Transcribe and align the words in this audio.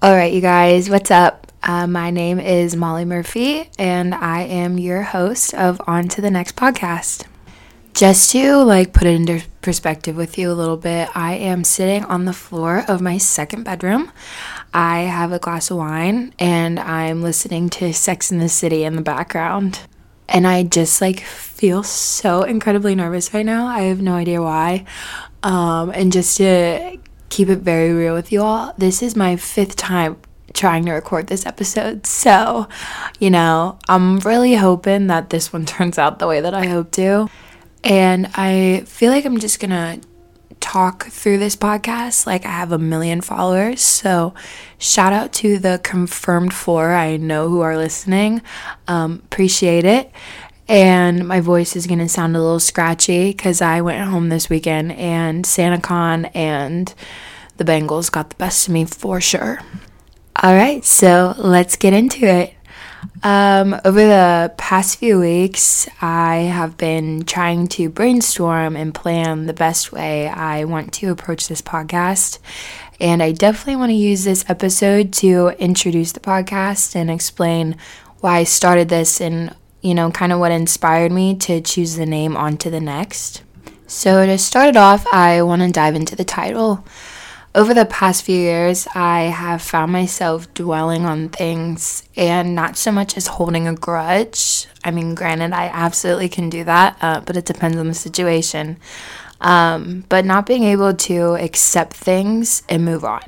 All 0.00 0.14
right, 0.14 0.32
you 0.32 0.40
guys, 0.40 0.88
what's 0.88 1.10
up? 1.10 1.50
Uh, 1.60 1.88
my 1.88 2.12
name 2.12 2.38
is 2.38 2.76
Molly 2.76 3.04
Murphy, 3.04 3.68
and 3.80 4.14
I 4.14 4.42
am 4.42 4.78
your 4.78 5.02
host 5.02 5.54
of 5.54 5.80
On 5.88 6.06
to 6.06 6.20
the 6.20 6.30
Next 6.30 6.54
podcast. 6.54 7.26
Just 7.94 8.30
to 8.30 8.58
like 8.58 8.92
put 8.92 9.08
it 9.08 9.16
into 9.16 9.42
perspective 9.60 10.14
with 10.14 10.38
you 10.38 10.52
a 10.52 10.54
little 10.54 10.76
bit, 10.76 11.08
I 11.16 11.34
am 11.34 11.64
sitting 11.64 12.04
on 12.04 12.26
the 12.26 12.32
floor 12.32 12.84
of 12.86 13.00
my 13.00 13.18
second 13.18 13.64
bedroom. 13.64 14.12
I 14.72 15.00
have 15.00 15.32
a 15.32 15.40
glass 15.40 15.68
of 15.68 15.78
wine 15.78 16.32
and 16.38 16.78
I'm 16.78 17.20
listening 17.20 17.68
to 17.70 17.92
Sex 17.92 18.30
in 18.30 18.38
the 18.38 18.48
City 18.48 18.84
in 18.84 18.94
the 18.94 19.02
background. 19.02 19.80
And 20.28 20.46
I 20.46 20.62
just 20.62 21.00
like 21.00 21.18
feel 21.22 21.82
so 21.82 22.42
incredibly 22.44 22.94
nervous 22.94 23.34
right 23.34 23.44
now. 23.44 23.66
I 23.66 23.80
have 23.80 24.00
no 24.00 24.14
idea 24.14 24.40
why. 24.40 24.84
Um, 25.42 25.90
and 25.90 26.12
just 26.12 26.36
to 26.36 26.98
keep 27.28 27.48
it 27.48 27.58
very 27.58 27.92
real 27.92 28.14
with 28.14 28.32
you 28.32 28.42
all, 28.42 28.74
this 28.78 29.02
is 29.02 29.16
my 29.16 29.36
fifth 29.36 29.76
time 29.76 30.16
trying 30.54 30.84
to 30.86 30.92
record 30.92 31.26
this 31.26 31.46
episode. 31.46 32.06
So, 32.06 32.68
you 33.18 33.30
know, 33.30 33.78
I'm 33.88 34.18
really 34.20 34.54
hoping 34.54 35.06
that 35.08 35.30
this 35.30 35.52
one 35.52 35.66
turns 35.66 35.98
out 35.98 36.18
the 36.18 36.26
way 36.26 36.40
that 36.40 36.54
I 36.54 36.66
hope 36.66 36.90
to. 36.92 37.28
And 37.84 38.28
I 38.34 38.82
feel 38.86 39.10
like 39.10 39.24
I'm 39.24 39.38
just 39.38 39.60
gonna 39.60 40.00
talk 40.60 41.06
through 41.06 41.38
this 41.38 41.54
podcast 41.54 42.26
like 42.26 42.44
I 42.44 42.50
have 42.50 42.72
a 42.72 42.78
million 42.78 43.20
followers. 43.20 43.80
So, 43.80 44.34
shout 44.78 45.12
out 45.12 45.32
to 45.34 45.58
the 45.58 45.80
confirmed 45.82 46.52
four 46.52 46.92
I 46.92 47.16
know 47.16 47.48
who 47.48 47.60
are 47.60 47.76
listening. 47.76 48.42
Um, 48.88 49.22
appreciate 49.24 49.84
it. 49.84 50.10
And 50.68 51.26
my 51.26 51.40
voice 51.40 51.74
is 51.74 51.86
going 51.86 52.00
to 52.00 52.08
sound 52.08 52.36
a 52.36 52.42
little 52.42 52.60
scratchy 52.60 53.30
because 53.30 53.62
I 53.62 53.80
went 53.80 54.06
home 54.06 54.28
this 54.28 54.50
weekend 54.50 54.92
and 54.92 55.44
SantaCon 55.44 56.30
and 56.34 56.94
the 57.56 57.64
Bengals 57.64 58.12
got 58.12 58.30
the 58.30 58.36
best 58.36 58.68
of 58.68 58.74
me 58.74 58.84
for 58.84 59.20
sure. 59.20 59.60
All 60.40 60.54
right, 60.54 60.84
so 60.84 61.34
let's 61.38 61.76
get 61.76 61.94
into 61.94 62.26
it. 62.26 62.54
Um, 63.22 63.74
over 63.84 64.00
the 64.00 64.52
past 64.56 64.98
few 64.98 65.18
weeks, 65.18 65.88
I 66.00 66.36
have 66.36 66.76
been 66.76 67.24
trying 67.24 67.66
to 67.68 67.88
brainstorm 67.88 68.76
and 68.76 68.94
plan 68.94 69.46
the 69.46 69.52
best 69.52 69.90
way 69.90 70.28
I 70.28 70.64
want 70.64 70.92
to 70.94 71.10
approach 71.10 71.48
this 71.48 71.62
podcast. 71.62 72.38
And 73.00 73.22
I 73.22 73.32
definitely 73.32 73.76
want 73.76 73.90
to 73.90 73.94
use 73.94 74.24
this 74.24 74.44
episode 74.48 75.12
to 75.14 75.54
introduce 75.58 76.12
the 76.12 76.20
podcast 76.20 76.94
and 76.94 77.10
explain 77.10 77.76
why 78.20 78.38
I 78.38 78.44
started 78.44 78.88
this 78.88 79.20
and, 79.20 79.54
you 79.80 79.94
know, 79.94 80.10
kind 80.10 80.32
of 80.32 80.40
what 80.40 80.52
inspired 80.52 81.12
me 81.12 81.34
to 81.36 81.60
choose 81.60 81.96
the 81.96 82.06
name 82.06 82.36
onto 82.36 82.70
the 82.70 82.80
next. 82.80 83.42
So, 83.86 84.26
to 84.26 84.36
start 84.36 84.68
it 84.68 84.76
off, 84.76 85.06
I 85.12 85.42
want 85.42 85.62
to 85.62 85.70
dive 85.70 85.94
into 85.94 86.14
the 86.14 86.24
title 86.24 86.84
over 87.58 87.74
the 87.74 87.86
past 87.86 88.22
few 88.22 88.38
years, 88.38 88.86
I 88.94 89.22
have 89.22 89.60
found 89.60 89.90
myself 89.90 90.52
dwelling 90.54 91.04
on 91.04 91.28
things 91.28 92.04
and 92.14 92.54
not 92.54 92.76
so 92.76 92.92
much 92.92 93.16
as 93.16 93.26
holding 93.26 93.66
a 93.66 93.74
grudge. 93.74 94.68
I 94.84 94.92
mean, 94.92 95.16
granted, 95.16 95.52
I 95.52 95.66
absolutely 95.66 96.28
can 96.28 96.50
do 96.50 96.62
that, 96.64 96.96
uh, 97.00 97.20
but 97.20 97.36
it 97.36 97.46
depends 97.46 97.76
on 97.76 97.88
the 97.88 97.94
situation. 97.94 98.78
Um, 99.40 100.04
but 100.08 100.24
not 100.24 100.46
being 100.46 100.62
able 100.62 100.94
to 100.94 101.34
accept 101.34 101.94
things 101.94 102.62
and 102.68 102.84
move 102.84 103.04
on. 103.04 103.22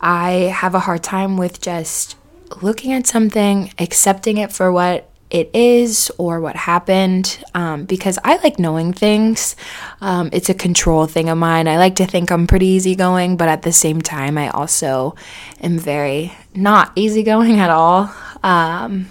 I 0.00 0.52
have 0.54 0.76
a 0.76 0.80
hard 0.80 1.02
time 1.02 1.36
with 1.36 1.60
just 1.60 2.16
looking 2.62 2.92
at 2.92 3.08
something, 3.08 3.72
accepting 3.80 4.36
it 4.36 4.52
for 4.52 4.70
what 4.70 5.09
it 5.30 5.50
is 5.54 6.10
or 6.18 6.40
what 6.40 6.56
happened 6.56 7.42
um, 7.54 7.84
because 7.84 8.18
I 8.24 8.36
like 8.36 8.58
knowing 8.58 8.92
things. 8.92 9.54
Um, 10.00 10.28
it's 10.32 10.48
a 10.48 10.54
control 10.54 11.06
thing 11.06 11.28
of 11.28 11.38
mine. 11.38 11.68
I 11.68 11.78
like 11.78 11.96
to 11.96 12.06
think 12.06 12.30
I'm 12.32 12.46
pretty 12.46 12.66
easygoing, 12.66 13.36
but 13.36 13.48
at 13.48 13.62
the 13.62 13.72
same 13.72 14.02
time, 14.02 14.36
I 14.36 14.48
also 14.50 15.14
am 15.60 15.78
very 15.78 16.32
not 16.54 16.92
easygoing 16.96 17.60
at 17.60 17.70
all. 17.70 18.12
Um, 18.42 19.08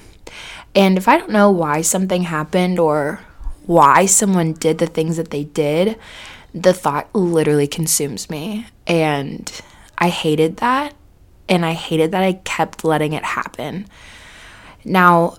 and 0.75 0.97
if 0.97 1.08
I 1.08 1.17
don't 1.17 1.31
know 1.31 1.52
why 1.52 1.81
something 1.81 2.23
happened 2.23 2.80
or 2.80 3.22
why 3.66 4.06
someone 4.06 4.53
did 4.53 4.78
the 4.78 4.88
things 4.88 5.18
that 5.18 5.29
they 5.29 5.46
did, 5.46 5.97
the 6.53 6.74
thought 6.74 7.13
literally 7.16 7.68
consumes 7.68 8.29
me. 8.29 8.68
And 8.88 9.50
I 9.97 10.09
hated 10.09 10.58
that. 10.58 10.96
And 11.47 11.66
I 11.66 11.74
hated 11.74 12.12
that 12.12 12.24
I 12.24 12.34
kept 12.34 12.84
letting 12.84 13.13
it 13.13 13.24
happen. 13.24 13.88
Now, 14.85 15.38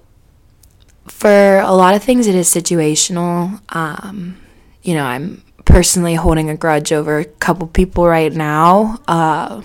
for 1.07 1.59
a 1.59 1.73
lot 1.73 1.95
of 1.95 2.03
things, 2.03 2.27
it 2.27 2.35
is 2.35 2.49
situational. 2.49 3.61
Um, 3.75 4.39
you 4.83 4.95
know, 4.95 5.05
I'm 5.05 5.43
personally 5.65 6.15
holding 6.15 6.51
a 6.51 6.57
grudge 6.57 6.93
over 6.93 7.19
a 7.19 7.25
couple 7.25 7.67
people 7.67 8.07
right 8.07 8.33
now. 8.33 9.01
Uh, 9.07 9.63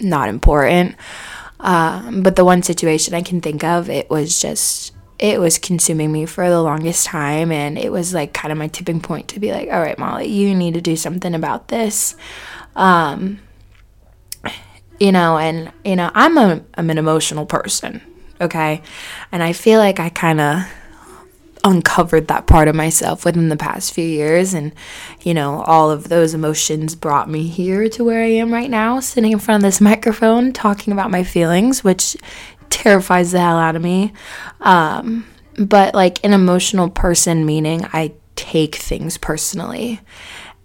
not 0.00 0.28
important. 0.28 0.96
Um, 1.60 2.22
but 2.22 2.36
the 2.36 2.44
one 2.44 2.62
situation 2.62 3.14
I 3.14 3.22
can 3.22 3.40
think 3.40 3.64
of, 3.64 3.90
it 3.90 4.08
was 4.08 4.40
just, 4.40 4.92
it 5.18 5.40
was 5.40 5.58
consuming 5.58 6.12
me 6.12 6.24
for 6.24 6.48
the 6.48 6.62
longest 6.62 7.06
time. 7.06 7.50
And 7.50 7.76
it 7.76 7.90
was 7.90 8.14
like 8.14 8.32
kind 8.32 8.52
of 8.52 8.58
my 8.58 8.68
tipping 8.68 9.00
point 9.00 9.28
to 9.28 9.40
be 9.40 9.50
like, 9.50 9.68
all 9.70 9.80
right, 9.80 9.98
Molly, 9.98 10.26
you 10.26 10.54
need 10.54 10.74
to 10.74 10.80
do 10.80 10.96
something 10.96 11.34
about 11.34 11.68
this. 11.68 12.14
Um, 12.76 13.40
you 15.00 15.12
know, 15.12 15.36
and, 15.36 15.72
you 15.84 15.96
know, 15.96 16.10
I'm, 16.14 16.38
a, 16.38 16.62
I'm 16.74 16.90
an 16.90 16.98
emotional 16.98 17.46
person 17.46 18.02
okay? 18.40 18.82
And 19.32 19.42
I 19.42 19.52
feel 19.52 19.78
like 19.78 20.00
I 20.00 20.08
kind 20.08 20.40
of 20.40 20.64
uncovered 21.64 22.28
that 22.28 22.46
part 22.46 22.68
of 22.68 22.74
myself 22.74 23.24
within 23.24 23.48
the 23.48 23.56
past 23.56 23.92
few 23.92 24.04
years. 24.04 24.54
And 24.54 24.72
you 25.22 25.34
know 25.34 25.62
all 25.62 25.90
of 25.90 26.08
those 26.08 26.34
emotions 26.34 26.94
brought 26.94 27.28
me 27.28 27.48
here 27.48 27.88
to 27.90 28.04
where 28.04 28.22
I 28.22 28.28
am 28.28 28.52
right 28.52 28.70
now 28.70 29.00
sitting 29.00 29.32
in 29.32 29.38
front 29.38 29.62
of 29.62 29.68
this 29.68 29.80
microphone 29.80 30.52
talking 30.52 30.92
about 30.92 31.10
my 31.10 31.24
feelings 31.24 31.82
which 31.84 32.16
terrifies 32.70 33.32
the 33.32 33.40
hell 33.40 33.58
out 33.58 33.76
of 33.76 33.82
me. 33.82 34.12
Um, 34.60 35.26
but 35.58 35.94
like 35.94 36.24
an 36.24 36.32
emotional 36.32 36.88
person 36.90 37.44
meaning 37.44 37.84
I 37.92 38.14
take 38.36 38.76
things 38.76 39.18
personally. 39.18 40.00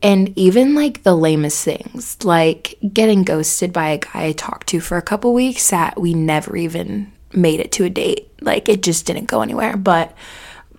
And 0.02 0.38
even 0.38 0.76
like 0.76 1.04
the 1.04 1.16
lamest 1.16 1.64
things 1.64 2.24
like 2.26 2.78
getting 2.92 3.24
ghosted 3.24 3.72
by 3.72 3.90
a 3.90 3.98
guy 3.98 4.26
I 4.26 4.32
talked 4.34 4.68
to 4.68 4.82
for 4.82 4.98
a 4.98 5.02
couple 5.02 5.34
weeks 5.34 5.70
that 5.70 6.00
we 6.00 6.14
never 6.14 6.58
even 6.58 7.14
made 7.36 7.60
it 7.60 7.72
to 7.74 7.86
a 7.86 7.90
date. 7.90 8.30
Like 8.42 8.70
it 8.70 8.84
just 8.84 9.06
didn't 9.06 9.26
go 9.26 9.42
anywhere. 9.42 9.78
But 9.78 10.16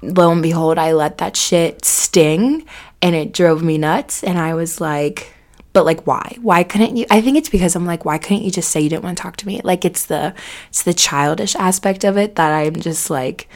lo 0.02 0.30
and 0.30 0.42
behold, 0.42 0.78
I 0.78 0.92
let 0.92 1.18
that 1.18 1.36
shit 1.36 1.84
sting 1.84 2.66
and 3.02 3.14
it 3.14 3.32
drove 3.32 3.62
me 3.62 3.78
nuts. 3.78 4.22
And 4.22 4.38
I 4.38 4.54
was 4.54 4.80
like, 4.80 5.34
but 5.74 5.84
like 5.84 6.06
why 6.06 6.38
why 6.40 6.62
couldn't 6.62 6.96
you 6.96 7.04
i 7.10 7.20
think 7.20 7.36
it's 7.36 7.50
because 7.50 7.76
i'm 7.76 7.84
like 7.84 8.06
why 8.06 8.16
couldn't 8.16 8.44
you 8.44 8.50
just 8.50 8.70
say 8.70 8.80
you 8.80 8.88
didn't 8.88 9.04
want 9.04 9.18
to 9.18 9.22
talk 9.22 9.36
to 9.36 9.46
me 9.46 9.60
like 9.64 9.84
it's 9.84 10.06
the 10.06 10.32
it's 10.68 10.82
the 10.84 10.94
childish 10.94 11.54
aspect 11.56 12.04
of 12.04 12.16
it 12.16 12.36
that 12.36 12.52
i'm 12.52 12.76
just 12.76 13.10
like 13.10 13.48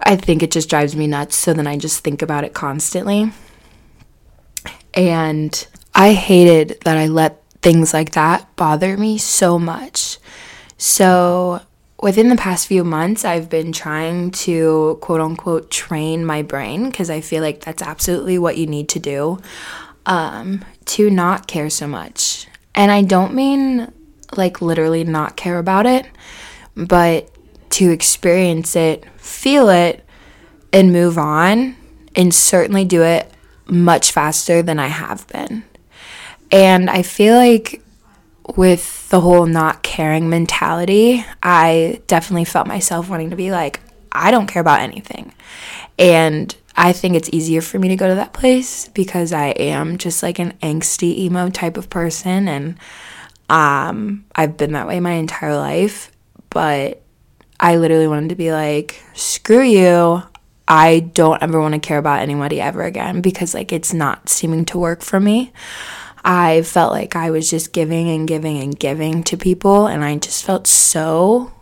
i 0.00 0.14
think 0.14 0.42
it 0.42 0.52
just 0.52 0.70
drives 0.70 0.94
me 0.94 1.08
nuts 1.08 1.34
so 1.34 1.52
then 1.52 1.66
i 1.66 1.76
just 1.76 2.04
think 2.04 2.22
about 2.22 2.44
it 2.44 2.52
constantly 2.52 3.32
and 4.94 5.66
i 5.94 6.12
hated 6.12 6.78
that 6.84 6.98
i 6.98 7.06
let 7.06 7.42
things 7.62 7.92
like 7.92 8.12
that 8.12 8.54
bother 8.56 8.96
me 8.96 9.16
so 9.18 9.58
much 9.58 10.18
so 10.76 11.60
within 12.06 12.28
the 12.28 12.36
past 12.36 12.68
few 12.68 12.84
months, 12.84 13.24
I've 13.24 13.50
been 13.50 13.72
trying 13.72 14.30
to 14.30 14.96
quote 15.00 15.20
unquote 15.20 15.72
train 15.72 16.24
my 16.24 16.40
brain 16.42 16.88
because 16.88 17.10
I 17.10 17.20
feel 17.20 17.42
like 17.42 17.62
that's 17.62 17.82
absolutely 17.82 18.38
what 18.38 18.56
you 18.56 18.68
need 18.68 18.88
to 18.90 19.00
do 19.00 19.40
um, 20.06 20.64
to 20.84 21.10
not 21.10 21.48
care 21.48 21.68
so 21.68 21.88
much. 21.88 22.46
And 22.76 22.92
I 22.92 23.02
don't 23.02 23.34
mean 23.34 23.92
like 24.36 24.62
literally 24.62 25.02
not 25.02 25.36
care 25.36 25.58
about 25.58 25.84
it, 25.84 26.06
but 26.76 27.28
to 27.70 27.90
experience 27.90 28.76
it, 28.76 29.04
feel 29.16 29.68
it, 29.68 30.04
and 30.72 30.92
move 30.92 31.18
on, 31.18 31.74
and 32.14 32.32
certainly 32.32 32.84
do 32.84 33.02
it 33.02 33.28
much 33.66 34.12
faster 34.12 34.62
than 34.62 34.78
I 34.78 34.86
have 34.86 35.26
been. 35.26 35.64
And 36.52 36.88
I 36.88 37.02
feel 37.02 37.34
like 37.34 37.82
with 38.54 39.08
the 39.08 39.20
whole 39.20 39.46
not 39.46 39.82
caring 39.82 40.28
mentality, 40.28 41.24
I 41.42 42.02
definitely 42.06 42.44
felt 42.44 42.66
myself 42.66 43.08
wanting 43.08 43.30
to 43.30 43.36
be 43.36 43.50
like, 43.50 43.80
I 44.12 44.30
don't 44.30 44.46
care 44.46 44.60
about 44.60 44.80
anything. 44.80 45.34
And 45.98 46.54
I 46.76 46.92
think 46.92 47.16
it's 47.16 47.30
easier 47.32 47.62
for 47.62 47.78
me 47.78 47.88
to 47.88 47.96
go 47.96 48.08
to 48.08 48.14
that 48.16 48.32
place 48.32 48.88
because 48.88 49.32
I 49.32 49.46
am 49.48 49.98
just 49.98 50.22
like 50.22 50.38
an 50.38 50.52
angsty 50.62 51.16
emo 51.18 51.48
type 51.48 51.76
of 51.76 51.88
person 51.88 52.48
and 52.48 52.76
um 53.48 54.24
I've 54.34 54.56
been 54.56 54.72
that 54.72 54.86
way 54.86 55.00
my 55.00 55.12
entire 55.12 55.56
life, 55.56 56.12
but 56.50 57.02
I 57.58 57.76
literally 57.76 58.08
wanted 58.08 58.28
to 58.30 58.34
be 58.34 58.52
like, 58.52 59.02
screw 59.14 59.62
you. 59.62 60.22
I 60.68 61.00
don't 61.00 61.42
ever 61.42 61.60
want 61.60 61.74
to 61.74 61.80
care 61.80 61.98
about 61.98 62.20
anybody 62.20 62.60
ever 62.60 62.82
again 62.82 63.20
because 63.20 63.54
like 63.54 63.72
it's 63.72 63.94
not 63.94 64.28
seeming 64.28 64.64
to 64.66 64.78
work 64.78 65.00
for 65.00 65.20
me. 65.20 65.52
I 66.28 66.62
felt 66.62 66.90
like 66.90 67.14
I 67.14 67.30
was 67.30 67.48
just 67.48 67.72
giving 67.72 68.10
and 68.10 68.26
giving 68.26 68.58
and 68.58 68.76
giving 68.76 69.22
to 69.24 69.36
people, 69.36 69.86
and 69.86 70.04
I 70.04 70.16
just 70.16 70.44
felt 70.44 70.66
so 70.66 71.52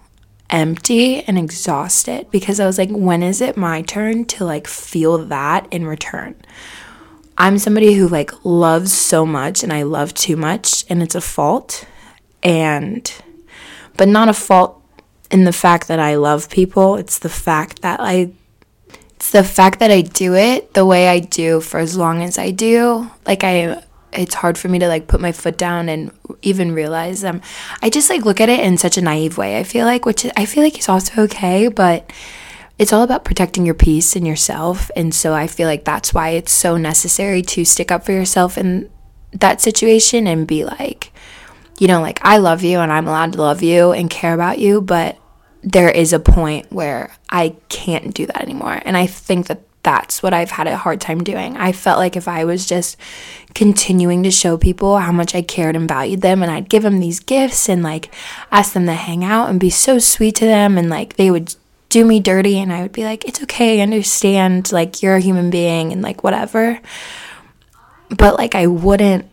empty 0.48 1.22
and 1.22 1.38
exhausted 1.38 2.30
because 2.30 2.58
I 2.58 2.64
was 2.64 2.78
like, 2.78 2.88
when 2.90 3.22
is 3.22 3.42
it 3.42 3.58
my 3.58 3.82
turn 3.82 4.24
to 4.26 4.44
like 4.46 4.66
feel 4.66 5.18
that 5.18 5.70
in 5.70 5.86
return? 5.86 6.34
I'm 7.36 7.58
somebody 7.58 7.92
who 7.92 8.08
like 8.08 8.30
loves 8.42 8.90
so 8.90 9.26
much 9.26 9.62
and 9.62 9.70
I 9.72 9.82
love 9.82 10.14
too 10.14 10.36
much, 10.36 10.86
and 10.88 11.02
it's 11.02 11.14
a 11.14 11.20
fault. 11.20 11.84
And 12.42 13.12
but 13.98 14.08
not 14.08 14.30
a 14.30 14.34
fault 14.34 14.82
in 15.30 15.44
the 15.44 15.52
fact 15.52 15.88
that 15.88 15.98
I 15.98 16.14
love 16.14 16.48
people. 16.48 16.96
It's 16.96 17.18
the 17.18 17.28
fact 17.28 17.82
that 17.82 18.00
I 18.00 18.32
it's 19.16 19.30
the 19.30 19.44
fact 19.44 19.80
that 19.80 19.90
I 19.90 20.00
do 20.00 20.34
it 20.34 20.72
the 20.72 20.86
way 20.86 21.08
I 21.08 21.18
do 21.18 21.60
for 21.60 21.80
as 21.80 21.98
long 21.98 22.22
as 22.22 22.38
I 22.38 22.50
do. 22.50 23.10
Like 23.26 23.44
I 23.44 23.82
it's 24.18 24.34
hard 24.34 24.58
for 24.58 24.68
me 24.68 24.78
to 24.78 24.88
like 24.88 25.06
put 25.06 25.20
my 25.20 25.32
foot 25.32 25.56
down 25.56 25.88
and 25.88 26.10
even 26.42 26.72
realize 26.72 27.20
them. 27.20 27.40
I 27.82 27.90
just 27.90 28.10
like 28.10 28.24
look 28.24 28.40
at 28.40 28.48
it 28.48 28.60
in 28.60 28.78
such 28.78 28.96
a 28.96 29.02
naive 29.02 29.38
way. 29.38 29.58
I 29.58 29.64
feel 29.64 29.86
like 29.86 30.04
which 30.04 30.26
I 30.36 30.46
feel 30.46 30.62
like 30.62 30.78
is 30.78 30.88
also 30.88 31.22
okay, 31.22 31.68
but 31.68 32.10
it's 32.78 32.92
all 32.92 33.02
about 33.02 33.24
protecting 33.24 33.64
your 33.64 33.74
peace 33.74 34.16
and 34.16 34.26
yourself. 34.26 34.90
And 34.96 35.14
so 35.14 35.32
I 35.32 35.46
feel 35.46 35.68
like 35.68 35.84
that's 35.84 36.12
why 36.12 36.30
it's 36.30 36.52
so 36.52 36.76
necessary 36.76 37.42
to 37.42 37.64
stick 37.64 37.92
up 37.92 38.04
for 38.04 38.12
yourself 38.12 38.58
in 38.58 38.90
that 39.32 39.60
situation 39.60 40.26
and 40.26 40.46
be 40.46 40.64
like, 40.64 41.12
you 41.78 41.88
know, 41.88 42.00
like 42.00 42.20
I 42.22 42.38
love 42.38 42.62
you 42.62 42.78
and 42.78 42.92
I'm 42.92 43.06
allowed 43.06 43.32
to 43.34 43.42
love 43.42 43.62
you 43.62 43.92
and 43.92 44.10
care 44.10 44.34
about 44.34 44.58
you, 44.58 44.80
but 44.80 45.18
there 45.62 45.90
is 45.90 46.12
a 46.12 46.20
point 46.20 46.70
where 46.72 47.12
I 47.30 47.56
can't 47.68 48.14
do 48.14 48.26
that 48.26 48.42
anymore. 48.42 48.80
And 48.84 48.96
I 48.96 49.06
think 49.06 49.46
that 49.46 49.62
that's 49.84 50.22
what 50.22 50.34
I've 50.34 50.50
had 50.50 50.66
a 50.66 50.76
hard 50.76 51.00
time 51.00 51.22
doing. 51.22 51.56
I 51.56 51.70
felt 51.70 51.98
like 51.98 52.16
if 52.16 52.26
I 52.26 52.44
was 52.44 52.66
just 52.66 52.96
continuing 53.54 54.24
to 54.24 54.30
show 54.30 54.56
people 54.56 54.98
how 54.98 55.12
much 55.12 55.34
I 55.34 55.42
cared 55.42 55.76
and 55.76 55.86
valued 55.86 56.22
them, 56.22 56.42
and 56.42 56.50
I'd 56.50 56.68
give 56.68 56.82
them 56.82 56.98
these 56.98 57.20
gifts 57.20 57.68
and 57.68 57.82
like 57.82 58.12
ask 58.50 58.72
them 58.72 58.86
to 58.86 58.94
hang 58.94 59.24
out 59.24 59.50
and 59.50 59.60
be 59.60 59.70
so 59.70 59.98
sweet 60.00 60.34
to 60.36 60.46
them, 60.46 60.76
and 60.76 60.90
like 60.90 61.14
they 61.14 61.30
would 61.30 61.54
do 61.90 62.04
me 62.04 62.18
dirty, 62.18 62.58
and 62.58 62.72
I 62.72 62.82
would 62.82 62.92
be 62.92 63.04
like, 63.04 63.24
it's 63.24 63.42
okay, 63.44 63.78
I 63.78 63.82
understand, 63.82 64.72
like 64.72 65.02
you're 65.02 65.16
a 65.16 65.20
human 65.20 65.50
being, 65.50 65.92
and 65.92 66.02
like 66.02 66.24
whatever. 66.24 66.80
But 68.08 68.36
like 68.36 68.54
I 68.54 68.66
wouldn't, 68.66 69.26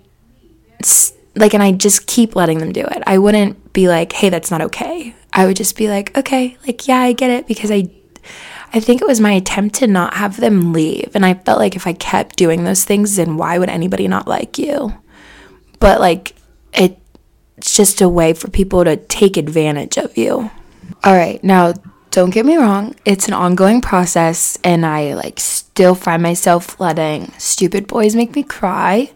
like, 1.36 1.54
and 1.54 1.64
I 1.64 1.72
just 1.72 2.08
keep 2.08 2.36
letting 2.36 2.60
them 2.60 2.72
do 2.72 2.82
it. 2.82 3.02
I 3.08 3.18
wouldn't 3.18 3.74
be 3.74 3.88
like, 3.88 4.12
hey, 4.12 4.30
that's 4.30 4.52
not 4.52 4.62
okay. 4.62 5.16
I 5.34 5.46
would 5.46 5.56
just 5.56 5.78
be 5.78 5.88
like, 5.88 6.16
okay, 6.18 6.58
like, 6.68 6.88
yeah, 6.88 7.00
I 7.00 7.14
get 7.14 7.30
it 7.32 7.48
because 7.48 7.72
I 7.72 7.90
I 8.74 8.80
think 8.80 9.02
it 9.02 9.08
was 9.08 9.20
my 9.20 9.34
attempt 9.34 9.76
to 9.76 9.88
not 9.88 10.14
have 10.16 10.38
them 10.38 10.72
leave. 10.72 11.12
And 11.14 11.26
I 11.26 11.34
felt 11.34 11.60
like 11.60 11.76
if 11.76 11.86
I 11.86 11.94
kept 11.94 12.38
doing 12.38 12.64
those 12.64 12.86
things, 12.86 13.18
then 13.18 13.38
why 13.38 13.58
would 13.58 13.70
anybody 13.70 14.08
not 14.08 14.28
like 14.28 14.58
you? 14.58 14.98
But 15.80 16.00
like, 16.00 16.36
it, 16.74 16.98
it's 17.58 17.76
just 17.76 18.02
a 18.02 18.08
way 18.10 18.34
for 18.34 18.50
people 18.50 18.84
to 18.84 18.96
take 18.96 19.36
advantage 19.36 19.98
of 19.98 20.18
you. 20.18 20.50
All 21.04 21.16
right, 21.16 21.44
now 21.44 21.74
don't 22.12 22.30
get 22.30 22.46
me 22.46 22.58
wrong, 22.58 22.96
it's 23.06 23.28
an 23.28 23.34
ongoing 23.34 23.82
process, 23.82 24.60
and 24.64 24.86
I 24.86 25.14
like 25.14 25.40
still 25.40 25.96
find 25.96 26.22
myself 26.22 26.80
letting 26.80 27.32
stupid 27.38 27.88
boys 27.88 28.16
make 28.16 28.36
me 28.36 28.44
cry. 28.44 29.12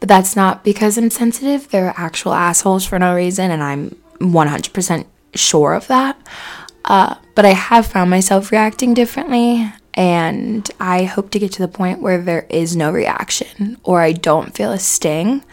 But 0.00 0.08
that's 0.08 0.36
not 0.36 0.62
because 0.62 0.96
I'm 0.96 1.10
sensitive. 1.10 1.68
They're 1.68 1.92
actual 1.96 2.32
assholes 2.32 2.84
for 2.84 2.98
no 2.98 3.14
reason, 3.14 3.50
and 3.50 3.62
I'm 3.62 3.96
100% 4.20 5.06
sure 5.34 5.74
of 5.74 5.88
that. 5.88 6.16
Uh, 6.88 7.14
but 7.34 7.44
I 7.44 7.52
have 7.52 7.86
found 7.86 8.10
myself 8.10 8.50
reacting 8.50 8.94
differently, 8.94 9.70
and 9.92 10.68
I 10.80 11.04
hope 11.04 11.30
to 11.30 11.38
get 11.38 11.52
to 11.52 11.62
the 11.62 11.68
point 11.68 12.00
where 12.00 12.20
there 12.20 12.46
is 12.48 12.74
no 12.74 12.90
reaction 12.90 13.78
or 13.84 14.00
I 14.00 14.12
don't 14.12 14.54
feel 14.54 14.72
a 14.72 14.78
sting. 14.78 15.44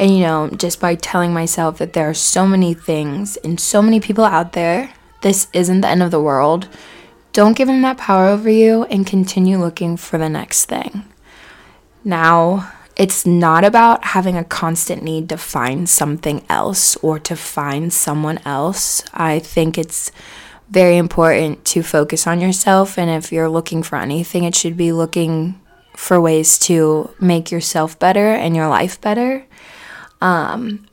And 0.00 0.10
you 0.10 0.20
know, 0.20 0.48
just 0.50 0.80
by 0.80 0.94
telling 0.94 1.32
myself 1.32 1.78
that 1.78 1.92
there 1.92 2.08
are 2.08 2.14
so 2.14 2.46
many 2.46 2.74
things 2.74 3.36
and 3.38 3.60
so 3.60 3.82
many 3.82 4.00
people 4.00 4.24
out 4.24 4.52
there, 4.52 4.92
this 5.22 5.48
isn't 5.52 5.80
the 5.80 5.88
end 5.88 6.02
of 6.02 6.10
the 6.10 6.20
world. 6.20 6.68
Don't 7.32 7.56
give 7.56 7.68
them 7.68 7.82
that 7.82 7.98
power 7.98 8.26
over 8.26 8.48
you 8.48 8.84
and 8.84 9.06
continue 9.06 9.58
looking 9.58 9.96
for 9.96 10.16
the 10.16 10.28
next 10.28 10.66
thing. 10.66 11.04
Now, 12.04 12.72
it's 12.96 13.26
not 13.26 13.64
about 13.64 14.04
having 14.04 14.36
a 14.36 14.44
constant 14.44 15.02
need 15.02 15.28
to 15.28 15.36
find 15.36 15.88
something 15.88 16.44
else 16.48 16.96
or 16.96 17.18
to 17.18 17.36
find 17.36 17.92
someone 17.92 18.38
else. 18.44 19.02
I 19.12 19.38
think 19.38 19.76
it's 19.76 20.12
very 20.70 20.96
important 20.96 21.64
to 21.66 21.82
focus 21.82 22.26
on 22.26 22.40
yourself. 22.40 22.98
And 22.98 23.10
if 23.10 23.32
you're 23.32 23.48
looking 23.48 23.82
for 23.82 23.96
anything, 23.96 24.44
it 24.44 24.54
should 24.54 24.76
be 24.76 24.92
looking 24.92 25.60
for 25.96 26.20
ways 26.20 26.58
to 26.58 27.10
make 27.20 27.50
yourself 27.50 27.98
better 27.98 28.28
and 28.28 28.54
your 28.54 28.68
life 28.68 29.00
better. 29.00 29.44
Um, 30.20 30.86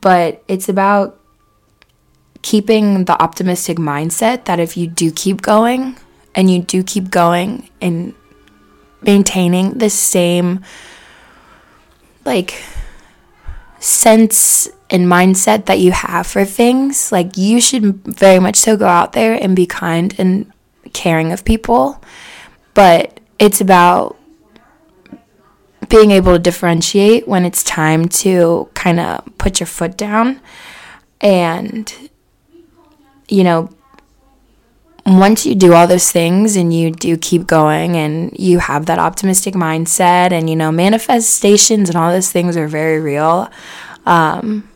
but 0.00 0.42
it's 0.48 0.68
about 0.68 1.18
keeping 2.42 3.06
the 3.06 3.20
optimistic 3.22 3.78
mindset 3.78 4.44
that 4.44 4.60
if 4.60 4.76
you 4.76 4.86
do 4.86 5.10
keep 5.10 5.40
going 5.40 5.96
and 6.34 6.50
you 6.50 6.60
do 6.60 6.82
keep 6.82 7.10
going 7.10 7.70
and 7.80 8.14
maintaining 9.00 9.78
the 9.78 9.88
same 9.88 10.62
like 12.24 12.62
sense 13.78 14.68
and 14.94 15.08
mindset 15.08 15.66
that 15.66 15.80
you 15.80 15.90
have 15.90 16.24
for 16.24 16.44
things, 16.44 17.10
like 17.10 17.36
you 17.36 17.60
should 17.60 17.96
very 18.04 18.38
much 18.38 18.54
so 18.54 18.76
go 18.76 18.86
out 18.86 19.12
there 19.12 19.34
and 19.34 19.56
be 19.56 19.66
kind 19.66 20.14
and 20.18 20.52
caring 20.92 21.32
of 21.32 21.44
people. 21.44 22.00
But 22.74 23.18
it's 23.40 23.60
about 23.60 24.16
being 25.88 26.12
able 26.12 26.32
to 26.32 26.38
differentiate 26.38 27.26
when 27.26 27.44
it's 27.44 27.64
time 27.64 28.08
to 28.08 28.68
kind 28.74 29.00
of 29.00 29.36
put 29.36 29.58
your 29.58 29.66
foot 29.66 29.96
down 29.96 30.40
and 31.20 32.10
you 33.28 33.44
know 33.44 33.68
once 35.06 35.44
you 35.44 35.54
do 35.54 35.74
all 35.74 35.86
those 35.86 36.10
things 36.10 36.56
and 36.56 36.72
you 36.72 36.90
do 36.90 37.16
keep 37.18 37.46
going 37.46 37.96
and 37.96 38.34
you 38.38 38.58
have 38.58 38.86
that 38.86 38.98
optimistic 38.98 39.54
mindset 39.54 40.32
and 40.32 40.48
you 40.48 40.56
know 40.56 40.72
manifestations 40.72 41.88
and 41.90 41.96
all 41.96 42.10
those 42.10 42.32
things 42.32 42.56
are 42.56 42.66
very 42.66 42.98
real 42.98 43.50
um, 44.06 44.68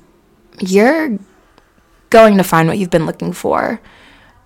you're 0.60 1.18
going 2.10 2.36
to 2.38 2.44
find 2.44 2.68
what 2.68 2.78
you've 2.78 2.90
been 2.90 3.06
looking 3.06 3.32
for. 3.32 3.80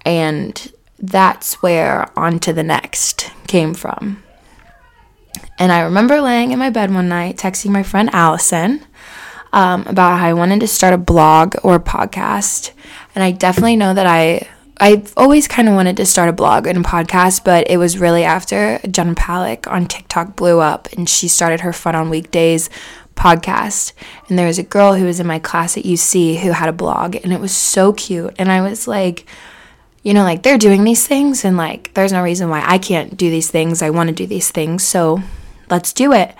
And 0.05 0.73
that's 0.99 1.63
where 1.63 2.11
on 2.19 2.39
to 2.41 2.53
the 2.53 2.63
next 2.63 3.31
came 3.47 3.75
from. 3.75 4.23
And 5.59 5.71
i 5.71 5.81
remember 5.81 6.21
laying 6.21 6.53
in 6.53 6.59
my 6.59 6.71
bed 6.71 6.93
one 6.93 7.09
night 7.09 7.37
texting 7.37 7.71
my 7.71 7.83
friend 7.83 8.09
allison 8.13 8.85
um, 9.53 9.85
about 9.87 10.19
how 10.19 10.27
i 10.27 10.33
wanted 10.33 10.61
to 10.61 10.67
start 10.67 10.95
a 10.95 10.99
blog 10.99 11.57
or 11.63 11.77
a 11.77 11.81
podcast. 11.81 12.73
And 13.15 13.23
i 13.23 13.33
definitely 13.33 13.77
know 13.77 13.95
that 13.95 14.07
i 14.07 14.49
I've 14.79 15.13
always 15.17 15.47
kind 15.47 15.69
of 15.69 15.75
wanted 15.75 15.97
to 15.99 16.07
start 16.07 16.29
a 16.29 16.33
blog 16.33 16.67
and 16.67 16.79
a 16.79 16.89
podcast, 16.89 17.45
but 17.45 17.71
it 17.71 17.77
was 17.77 17.99
really 17.99 18.25
after 18.25 18.81
Jenna 18.91 19.15
Palek 19.15 19.71
on 19.71 19.87
TikTok 19.87 20.35
blew 20.35 20.59
up 20.59 20.89
and 20.95 21.09
she 21.09 21.29
started 21.29 21.61
her 21.61 21.73
Fun 21.73 21.95
on 21.95 22.11
Weekdays 22.11 22.69
podcast. 23.23 23.93
And 24.29 24.37
there 24.37 24.49
was 24.49 24.59
a 24.59 24.65
girl 24.65 24.95
who 24.95 25.05
was 25.05 25.21
in 25.21 25.27
my 25.27 25.39
class 25.39 25.77
at 25.77 25.85
UC 25.85 26.41
who 26.41 26.51
had 26.51 26.69
a 26.69 26.73
blog 26.73 27.15
and 27.15 27.33
it 27.33 27.41
was 27.41 27.55
so 27.55 27.93
cute. 27.93 28.35
And 28.39 28.51
I 28.51 28.61
was 28.61 28.89
like, 28.89 29.27
you 30.03 30.13
know, 30.13 30.25
like 30.25 30.43
they're 30.43 30.59
doing 30.59 30.83
these 30.83 31.07
things 31.07 31.45
and 31.45 31.57
like 31.57 31.95
there's 31.95 32.13
no 32.13 32.23
reason 32.23 32.51
why 32.51 32.63
I 32.67 32.79
can't 32.79 33.17
do 33.17 33.31
these 33.31 33.51
things. 33.51 33.81
I 33.81 33.91
want 33.91 34.09
to 34.09 34.15
do 34.15 34.27
these 34.27 34.51
things. 34.51 34.83
So 34.83 35.23
let's 35.71 35.93
do 35.93 36.13
it. 36.13 36.35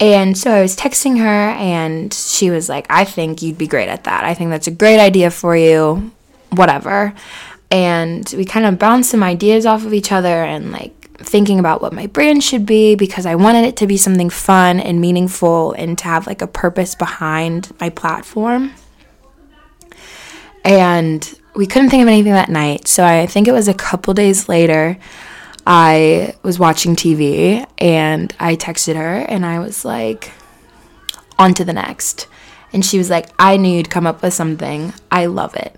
And 0.00 0.36
so 0.36 0.50
I 0.50 0.62
was 0.62 0.76
texting 0.76 1.18
her 1.18 1.50
and 1.50 2.12
she 2.12 2.50
was 2.50 2.68
like, 2.68 2.86
I 2.90 3.04
think 3.04 3.42
you'd 3.42 3.58
be 3.58 3.68
great 3.68 3.88
at 3.88 4.04
that. 4.04 4.24
I 4.24 4.34
think 4.34 4.50
that's 4.50 4.66
a 4.66 4.72
great 4.72 4.98
idea 4.98 5.30
for 5.30 5.56
you. 5.56 6.10
Whatever 6.50 7.14
and 7.70 8.34
we 8.36 8.44
kind 8.44 8.66
of 8.66 8.78
bounced 8.78 9.10
some 9.10 9.22
ideas 9.22 9.64
off 9.64 9.86
of 9.86 9.94
each 9.94 10.10
other 10.10 10.42
and 10.42 10.72
like 10.72 10.99
thinking 11.22 11.58
about 11.58 11.82
what 11.82 11.92
my 11.92 12.06
brand 12.06 12.42
should 12.42 12.66
be 12.66 12.94
because 12.94 13.26
I 13.26 13.34
wanted 13.34 13.64
it 13.64 13.76
to 13.76 13.86
be 13.86 13.96
something 13.96 14.30
fun 14.30 14.80
and 14.80 15.00
meaningful 15.00 15.72
and 15.72 15.96
to 15.98 16.04
have 16.04 16.26
like 16.26 16.42
a 16.42 16.46
purpose 16.46 16.94
behind 16.94 17.70
my 17.80 17.90
platform. 17.90 18.72
And 20.64 21.34
we 21.54 21.66
couldn't 21.66 21.90
think 21.90 22.02
of 22.02 22.08
anything 22.08 22.32
that 22.32 22.48
night. 22.48 22.88
So 22.88 23.04
I 23.04 23.26
think 23.26 23.48
it 23.48 23.52
was 23.52 23.68
a 23.68 23.74
couple 23.74 24.14
days 24.14 24.48
later, 24.48 24.98
I 25.66 26.34
was 26.42 26.58
watching 26.58 26.96
TV 26.96 27.66
and 27.78 28.34
I 28.40 28.56
texted 28.56 28.96
her 28.96 29.16
and 29.16 29.44
I 29.44 29.58
was 29.58 29.84
like, 29.84 30.32
on 31.38 31.54
to 31.54 31.64
the 31.64 31.72
next. 31.72 32.28
And 32.72 32.84
she 32.84 32.98
was 32.98 33.10
like, 33.10 33.28
I 33.38 33.56
knew 33.56 33.76
you'd 33.76 33.90
come 33.90 34.06
up 34.06 34.22
with 34.22 34.34
something. 34.34 34.92
I 35.10 35.26
love 35.26 35.56
it. 35.56 35.76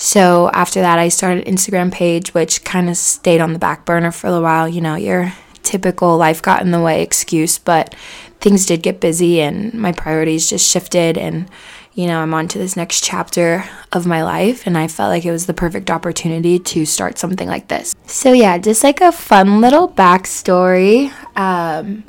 So 0.00 0.50
after 0.54 0.80
that, 0.80 0.98
I 0.98 1.10
started 1.10 1.44
Instagram 1.44 1.92
page, 1.92 2.32
which 2.32 2.64
kind 2.64 2.88
of 2.88 2.96
stayed 2.96 3.42
on 3.42 3.52
the 3.52 3.58
back 3.58 3.84
burner 3.84 4.10
for 4.10 4.28
a 4.28 4.40
while. 4.40 4.66
You 4.66 4.80
know, 4.80 4.94
your 4.94 5.34
typical 5.62 6.16
life 6.16 6.40
got 6.40 6.62
in 6.62 6.70
the 6.70 6.80
way 6.80 7.02
excuse, 7.02 7.58
but 7.58 7.94
things 8.40 8.64
did 8.64 8.82
get 8.82 8.98
busy 8.98 9.42
and 9.42 9.74
my 9.74 9.92
priorities 9.92 10.48
just 10.48 10.66
shifted. 10.66 11.18
And, 11.18 11.50
you 11.92 12.06
know, 12.06 12.20
I'm 12.20 12.32
on 12.32 12.48
to 12.48 12.58
this 12.58 12.78
next 12.78 13.04
chapter 13.04 13.68
of 13.92 14.06
my 14.06 14.22
life. 14.22 14.66
And 14.66 14.78
I 14.78 14.88
felt 14.88 15.10
like 15.10 15.26
it 15.26 15.32
was 15.32 15.44
the 15.44 15.52
perfect 15.52 15.90
opportunity 15.90 16.58
to 16.58 16.86
start 16.86 17.18
something 17.18 17.46
like 17.46 17.68
this. 17.68 17.94
So, 18.06 18.32
yeah, 18.32 18.56
just 18.56 18.82
like 18.82 19.02
a 19.02 19.12
fun 19.12 19.60
little 19.60 19.86
backstory. 19.86 21.12
Um, 21.36 22.04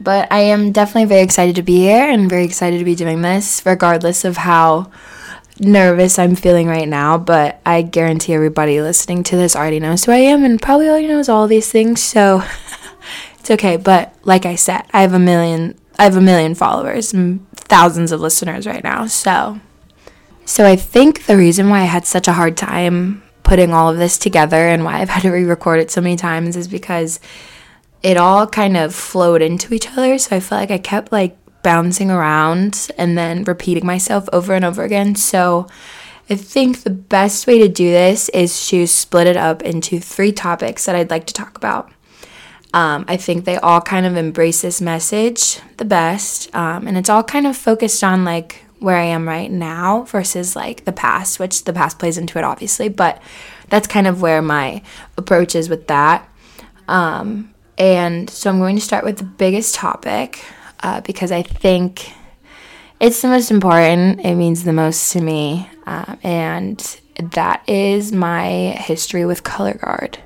but 0.00 0.32
I 0.32 0.38
am 0.38 0.72
definitely 0.72 1.10
very 1.10 1.22
excited 1.22 1.56
to 1.56 1.62
be 1.62 1.76
here 1.76 2.08
and 2.08 2.30
very 2.30 2.44
excited 2.44 2.78
to 2.78 2.86
be 2.86 2.94
doing 2.94 3.20
this, 3.20 3.66
regardless 3.66 4.24
of 4.24 4.38
how 4.38 4.90
nervous 5.60 6.18
I'm 6.18 6.34
feeling 6.34 6.68
right 6.68 6.88
now, 6.88 7.18
but 7.18 7.60
I 7.64 7.82
guarantee 7.82 8.34
everybody 8.34 8.80
listening 8.80 9.22
to 9.24 9.36
this 9.36 9.54
already 9.54 9.80
knows 9.80 10.04
who 10.04 10.12
I 10.12 10.16
am 10.18 10.44
and 10.44 10.60
probably 10.60 10.88
already 10.88 11.08
knows 11.08 11.28
all 11.28 11.46
these 11.46 11.70
things, 11.70 12.02
so 12.02 12.42
it's 13.38 13.50
okay. 13.50 13.76
But 13.76 14.14
like 14.24 14.46
I 14.46 14.54
said, 14.54 14.82
I 14.92 15.02
have 15.02 15.14
a 15.14 15.18
million 15.18 15.78
I 15.98 16.04
have 16.04 16.16
a 16.16 16.20
million 16.20 16.54
followers 16.54 17.12
and 17.12 17.48
thousands 17.52 18.10
of 18.12 18.20
listeners 18.20 18.66
right 18.66 18.82
now. 18.82 19.06
So 19.06 19.60
So 20.44 20.66
I 20.66 20.76
think 20.76 21.26
the 21.26 21.36
reason 21.36 21.68
why 21.68 21.80
I 21.80 21.84
had 21.84 22.06
such 22.06 22.28
a 22.28 22.32
hard 22.32 22.56
time 22.56 23.22
putting 23.44 23.72
all 23.72 23.90
of 23.90 23.98
this 23.98 24.18
together 24.18 24.68
and 24.68 24.84
why 24.84 25.00
I've 25.00 25.10
had 25.10 25.22
to 25.22 25.30
re 25.30 25.44
record 25.44 25.80
it 25.80 25.90
so 25.90 26.00
many 26.00 26.16
times 26.16 26.56
is 26.56 26.66
because 26.66 27.20
it 28.02 28.16
all 28.16 28.46
kind 28.46 28.76
of 28.76 28.94
flowed 28.94 29.40
into 29.40 29.72
each 29.72 29.90
other. 29.92 30.18
So 30.18 30.36
I 30.36 30.40
felt 30.40 30.60
like 30.60 30.70
I 30.70 30.78
kept 30.78 31.12
like 31.12 31.36
bouncing 31.64 32.12
around 32.12 32.88
and 32.96 33.18
then 33.18 33.42
repeating 33.42 33.84
myself 33.84 34.28
over 34.32 34.54
and 34.54 34.64
over 34.64 34.84
again. 34.84 35.16
So 35.16 35.66
I 36.30 36.36
think 36.36 36.82
the 36.82 36.90
best 36.90 37.48
way 37.48 37.58
to 37.58 37.68
do 37.68 37.90
this 37.90 38.28
is 38.28 38.68
to 38.68 38.86
split 38.86 39.26
it 39.26 39.36
up 39.36 39.62
into 39.62 39.98
three 39.98 40.30
topics 40.30 40.84
that 40.84 40.94
I'd 40.94 41.10
like 41.10 41.26
to 41.26 41.34
talk 41.34 41.56
about. 41.56 41.90
Um, 42.72 43.04
I 43.08 43.16
think 43.16 43.44
they 43.44 43.56
all 43.56 43.80
kind 43.80 44.06
of 44.06 44.16
embrace 44.16 44.62
this 44.62 44.80
message 44.80 45.60
the 45.76 45.84
best, 45.84 46.54
um, 46.54 46.86
and 46.86 46.96
it's 46.96 47.08
all 47.08 47.22
kind 47.22 47.46
of 47.46 47.56
focused 47.56 48.02
on 48.02 48.24
like 48.24 48.64
where 48.80 48.96
I 48.96 49.04
am 49.04 49.28
right 49.28 49.50
now 49.50 50.02
versus 50.02 50.56
like 50.56 50.84
the 50.84 50.92
past, 50.92 51.38
which 51.38 51.64
the 51.64 51.72
past 51.72 51.98
plays 51.98 52.18
into 52.18 52.38
it 52.38 52.44
obviously, 52.44 52.88
but 52.88 53.22
that's 53.68 53.86
kind 53.86 54.06
of 54.06 54.20
where 54.20 54.42
my 54.42 54.82
approach 55.16 55.54
is 55.54 55.68
with 55.68 55.86
that. 55.86 56.28
Um, 56.88 57.54
and 57.78 58.28
so 58.28 58.50
I'm 58.50 58.58
going 58.58 58.76
to 58.76 58.82
start 58.82 59.04
with 59.04 59.18
the 59.18 59.24
biggest 59.24 59.74
topic 59.74 60.44
uh, 60.84 61.00
because 61.00 61.32
I 61.32 61.42
think 61.42 62.12
it's 63.00 63.22
the 63.22 63.28
most 63.28 63.50
important. 63.50 64.20
It 64.20 64.34
means 64.34 64.64
the 64.64 64.72
most 64.72 65.12
to 65.12 65.20
me. 65.20 65.68
Uh, 65.86 66.16
and 66.22 67.00
that 67.16 67.66
is 67.66 68.12
my 68.12 68.76
history 68.78 69.24
with 69.24 69.42
color 69.42 69.74
guard. 69.74 70.18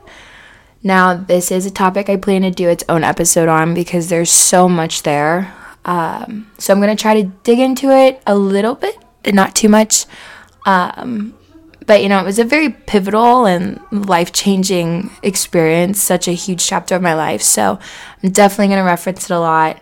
Now, 0.83 1.15
this 1.15 1.53
is 1.53 1.65
a 1.65 1.71
topic 1.71 2.11
I 2.11 2.17
plan 2.17 2.43
to 2.43 2.50
do 2.50 2.69
its 2.69 2.85
own 2.88 3.05
episode 3.05 3.49
on 3.49 3.73
because 3.73 4.09
there's 4.09 4.33
so 4.33 4.69
much 4.69 5.05
there. 5.05 5.55
Um, 5.85 6.50
so 6.59 6.73
I'm 6.73 6.81
going 6.81 6.95
to 6.95 7.00
try 7.00 7.23
to 7.23 7.29
dig 7.45 7.61
into 7.61 7.91
it 7.91 8.21
a 8.27 8.37
little 8.37 8.75
bit, 8.75 8.97
not 9.27 9.55
too 9.55 9.69
much. 9.69 10.07
Um, 10.67 11.38
but 11.87 12.03
you 12.03 12.09
know, 12.09 12.19
it 12.21 12.25
was 12.25 12.38
a 12.38 12.45
very 12.45 12.71
pivotal 12.71 13.47
and 13.47 13.81
life 13.93 14.33
changing 14.33 15.11
experience, 15.23 16.03
such 16.03 16.27
a 16.27 16.33
huge 16.33 16.67
chapter 16.67 16.97
of 16.97 17.03
my 17.03 17.15
life. 17.15 17.43
So 17.43 17.79
I'm 18.23 18.31
definitely 18.31 18.69
going 18.69 18.79
to 18.79 18.85
reference 18.85 19.31
it 19.31 19.35
a 19.35 19.38
lot. 19.38 19.81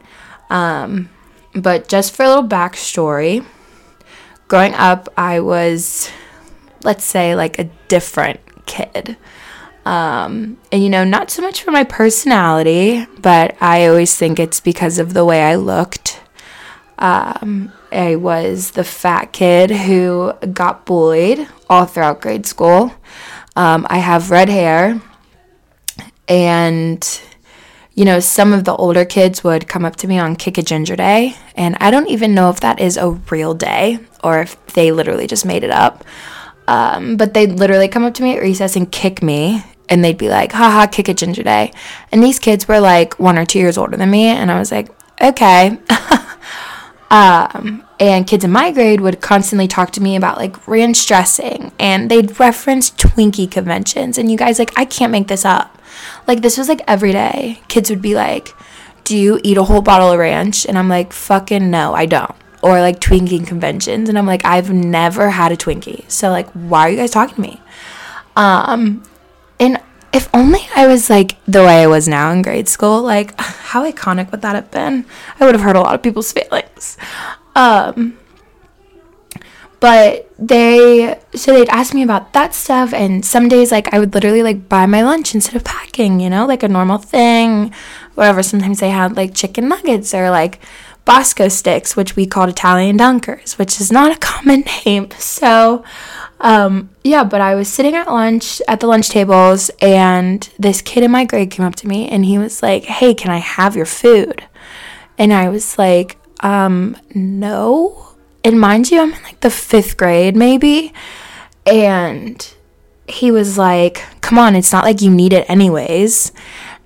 Um, 0.51 1.11
but 1.55 1.89
just 1.89 2.15
for 2.15 2.25
a 2.25 2.29
little 2.29 2.49
backstory, 2.49 3.45
growing 4.49 4.75
up, 4.75 5.09
I 5.17 5.41
was, 5.41 6.11
let's 6.83 7.05
say, 7.05 7.35
like 7.35 7.59
a 7.59 7.65
different 7.89 8.41
kid. 8.67 9.17
Um, 9.85 10.59
and 10.73 10.83
you 10.83 10.91
know, 10.91 11.05
not 11.05 11.31
so 11.31 11.43
much 11.43 11.63
for 11.63 11.71
my 11.71 11.85
personality, 11.85 13.07
but 13.21 13.57
I 13.61 13.87
always 13.87 14.17
think 14.17 14.41
it's 14.41 14.59
because 14.59 14.99
of 14.99 15.15
the 15.15 15.25
way 15.25 15.45
I 15.45 15.55
looked. 15.55 16.21
Um, 16.99 17.73
I 17.93 18.17
was 18.17 18.73
the 18.73 18.85
fat 18.85 19.33
kid 19.33 19.71
who 19.71 20.33
got 20.53 20.87
bullied 20.87 21.47
all 21.71 21.85
throughout 21.85 22.21
grade 22.21 22.47
school. 22.47 22.93
Um, 23.55 23.87
I 23.89 23.99
have 23.99 24.31
red 24.31 24.49
hair, 24.49 25.01
and 26.29 27.21
you 27.97 28.05
know, 28.05 28.21
some 28.21 28.53
of 28.53 28.65
the 28.65 28.77
older 28.77 29.07
kids 29.07 29.43
would 29.43 29.67
come 29.67 29.85
up 29.87 29.97
to 29.97 30.07
me 30.07 30.19
on 30.19 30.37
Kick 30.37 30.59
a 30.59 30.63
Ginger 30.63 30.97
Day, 30.97 31.35
and 31.57 31.77
I 31.81 31.91
don't 31.91 32.09
even 32.09 32.35
know 32.35 32.51
if 32.51 32.61
that 32.61 32.79
is 32.79 32.99
a 32.99 33.11
real 33.11 33.55
day 33.55 33.99
or 34.23 34.41
if 34.43 34.65
they 34.75 34.93
literally 34.93 35.27
just 35.27 35.47
made 35.47 35.65
it 35.65 35.71
up. 35.71 36.05
Um, 36.69 37.17
but 37.17 37.33
they'd 37.33 37.53
literally 37.53 37.89
come 37.89 38.05
up 38.05 38.13
to 38.15 38.23
me 38.23 38.37
at 38.37 38.43
recess 38.43 38.77
and 38.77 38.93
kick 38.93 39.23
me, 39.23 39.65
and 39.89 40.05
they'd 40.05 40.19
be 40.19 40.29
like, 40.29 40.53
haha, 40.53 40.87
Kick 40.87 41.09
a 41.09 41.15
Ginger 41.15 41.43
Day. 41.43 41.73
And 42.13 42.23
these 42.23 42.39
kids 42.39 42.69
were 42.69 42.81
like 42.81 43.19
one 43.19 43.39
or 43.39 43.47
two 43.47 43.61
years 43.61 43.79
older 43.79 43.97
than 43.97 44.11
me, 44.11 44.27
and 44.27 44.51
I 44.51 44.59
was 44.59 44.71
like, 44.71 44.91
okay. 45.21 45.79
um, 47.11 47.85
and 47.99 48.27
kids 48.27 48.45
in 48.45 48.51
my 48.51 48.73
grade 48.73 49.01
would 49.01 49.21
constantly 49.21 49.69
talk 49.69 49.91
to 49.93 50.03
me 50.03 50.17
about 50.17 50.39
like 50.39 50.67
ranch 50.69 51.07
dressing, 51.07 51.73
and 51.79 52.11
they'd 52.11 52.39
reference 52.39 52.91
Twinkie 52.91 53.51
conventions, 53.51 54.19
and 54.19 54.31
you 54.31 54.37
guys, 54.37 54.59
like, 54.59 54.73
I 54.77 54.85
can't 54.85 55.13
make 55.13 55.29
this 55.29 55.45
up 55.45 55.77
like 56.27 56.43
this 56.43 56.59
was 56.59 56.69
like 56.69 56.83
every 56.87 57.13
day. 57.13 57.61
Kids 57.69 57.91
would 57.91 58.03
be 58.03 58.15
like, 58.15 58.55
"Do 59.05 59.17
you 59.17 59.41
eat 59.43 59.57
a 59.57 59.65
whole 59.65 59.83
bottle 59.83 60.13
of 60.13 60.19
ranch?" 60.19 60.67
And 60.67 60.79
I'm 60.79 60.89
like, 60.89 61.13
"Fucking 61.13 61.71
no, 61.71 61.95
I 61.95 62.07
don't." 62.07 62.35
Or 62.63 62.81
like 62.81 63.01
Twinkie 63.01 63.47
conventions, 63.47 64.09
and 64.09 64.19
I'm 64.19 64.27
like, 64.27 64.45
"I've 64.45 64.73
never 64.73 65.31
had 65.31 65.53
a 65.53 65.57
Twinkie." 65.57 66.11
So 66.11 66.31
like, 66.31 66.49
why 66.51 66.83
are 66.83 66.91
you 66.91 66.97
guys 66.97 67.11
talking 67.11 67.37
to 67.37 67.41
me? 67.41 67.61
Um, 68.35 69.03
and 69.61 69.81
if 70.17 70.35
only 70.35 70.61
I 70.75 70.87
was 70.87 71.11
like 71.11 71.37
the 71.45 71.63
way 71.63 71.83
I 71.83 71.87
was 71.87 72.09
now 72.09 72.33
in 72.33 72.41
grade 72.41 72.69
school, 72.69 73.03
like 73.03 73.39
how 73.41 73.89
iconic 73.91 74.31
would 74.31 74.43
that 74.43 74.55
have 74.55 74.71
been? 74.71 75.05
I 75.39 75.45
would 75.45 75.55
have 75.55 75.63
hurt 75.63 75.77
a 75.77 75.81
lot 75.81 75.95
of 75.95 76.03
people's 76.03 76.33
feelings. 76.33 76.97
Um, 77.55 78.19
but 79.79 80.31
they 80.39 81.19
so 81.35 81.53
they'd 81.53 81.69
ask 81.69 81.93
me 81.93 82.03
about 82.03 82.33
that 82.33 82.55
stuff 82.55 82.95
and 82.95 83.25
some 83.25 83.47
days 83.47 83.71
like 83.71 83.93
i 83.93 83.99
would 83.99 84.15
literally 84.15 84.43
like 84.43 84.69
buy 84.69 84.87
my 84.87 85.03
lunch 85.03 85.35
instead 85.35 85.55
of 85.55 85.65
packing 85.65 86.19
you 86.19 86.31
know 86.31 86.47
like 86.47 86.63
a 86.63 86.69
normal 86.69 86.99
thing 86.99 87.73
whatever 88.15 88.43
sometimes 88.43 88.81
they 88.81 88.89
had 88.91 89.17
like 89.17 89.35
chicken 89.35 89.69
nuggets 89.69 90.15
or 90.15 90.31
like 90.31 90.59
bosco 91.05 91.49
sticks 91.49 91.95
which 91.95 92.17
we 92.17 92.27
called 92.27 92.49
italian 92.49 92.99
dunkers 92.99 93.59
which 93.59 93.79
is 93.79 93.93
not 93.93 94.11
a 94.11 94.19
common 94.19 94.65
name 94.87 95.11
so 95.19 95.85
um, 96.41 96.91
yeah 97.03 97.25
but 97.25 97.41
i 97.41 97.55
was 97.55 97.69
sitting 97.69 97.95
at 97.95 98.07
lunch 98.07 98.61
at 98.69 98.81
the 98.81 98.87
lunch 98.87 99.09
tables 99.09 99.71
and 99.81 100.51
this 100.59 100.83
kid 100.83 101.03
in 101.03 101.11
my 101.11 101.25
grade 101.25 101.51
came 101.51 101.65
up 101.65 101.77
to 101.77 101.89
me 101.89 102.09
and 102.09 102.25
he 102.25 102.39
was 102.39 102.63
like 102.63 102.85
hey 102.85 103.15
can 103.15 103.31
i 103.31 103.39
have 103.39 103.75
your 103.75 103.87
food 103.87 104.45
and 105.17 105.33
i 105.33 105.49
was 105.49 105.79
like 105.79 106.19
um 106.41 106.97
no 107.15 108.07
and 108.47 108.61
mind 108.61 108.93
you, 108.93 109.01
I'm 109.01 109.13
in 109.13 109.23
like 109.25 109.41
the 109.41 109.51
fifth 109.51 109.97
grade, 109.97 110.37
maybe. 110.37 110.93
And 111.67 112.55
he 113.09 113.33
was 113.33 113.59
like, 113.59 114.05
Come 114.21 114.39
on, 114.39 114.55
it's 114.55 114.73
not 114.73 114.85
like 114.85 115.03
you 115.03 115.11
need 115.11 115.33
it 115.33 115.51
anyways. 115.51 116.31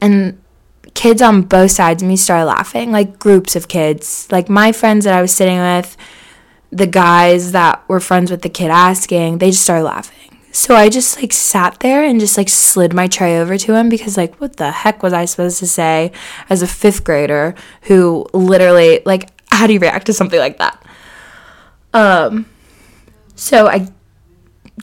And 0.01 0.41
kids 0.95 1.21
on 1.21 1.43
both 1.43 1.71
sides 1.71 2.03
of 2.03 2.09
me 2.09 2.17
started 2.17 2.47
laughing, 2.47 2.93
like 2.93 3.19
groups 3.19 3.57
of 3.57 3.69
kids. 3.69 4.27
Like 4.31 4.49
my 4.49 4.73
friends 4.73 5.05
that 5.05 5.13
I 5.13 5.21
was 5.21 5.35
sitting 5.35 5.59
with, 5.59 5.99
the 6.71 6.87
guys 6.87 7.53
that 7.53 7.87
were 7.89 8.01
friends 8.01 8.31
with 8.31 8.43
the 8.43 8.49
kid 8.49 8.71
asking, 8.71 9.39
they 9.39 9.51
just 9.51 9.63
started 9.63 9.85
laughing. 9.85 10.39
So 10.53 10.75
I 10.75 10.89
just 10.89 11.17
like 11.21 11.33
sat 11.33 11.79
there 11.81 12.03
and 12.05 12.19
just 12.19 12.37
like 12.37 12.49
slid 12.49 12.93
my 12.93 13.07
tray 13.07 13.39
over 13.39 13.57
to 13.57 13.75
him 13.75 13.89
because 13.89 14.17
like 14.17 14.41
what 14.41 14.57
the 14.57 14.71
heck 14.71 15.03
was 15.03 15.13
I 15.13 15.25
supposed 15.25 15.59
to 15.61 15.67
say 15.67 16.11
as 16.49 16.61
a 16.61 16.67
5th 16.67 17.05
grader 17.05 17.55
who 17.83 18.27
literally 18.33 19.01
like 19.05 19.31
how 19.53 19.67
do 19.67 19.73
you 19.73 19.79
react 19.79 20.07
to 20.07 20.13
something 20.13 20.39
like 20.39 20.59
that? 20.59 20.83
Um, 21.93 22.47
so 23.35 23.69
I 23.69 23.89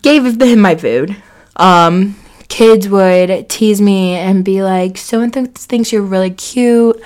gave 0.02 0.40
him 0.40 0.60
my 0.60 0.76
food. 0.76 1.16
Um, 1.56 2.16
kids 2.48 2.88
would 2.88 3.50
tease 3.50 3.82
me 3.82 4.14
and 4.14 4.46
be 4.46 4.64
like, 4.64 4.98
"So 4.98 5.22
and 5.22 5.34
th- 5.34 5.50
thinks 5.50 5.92
you're 5.92 6.02
really 6.02 6.32
cute," 6.32 7.02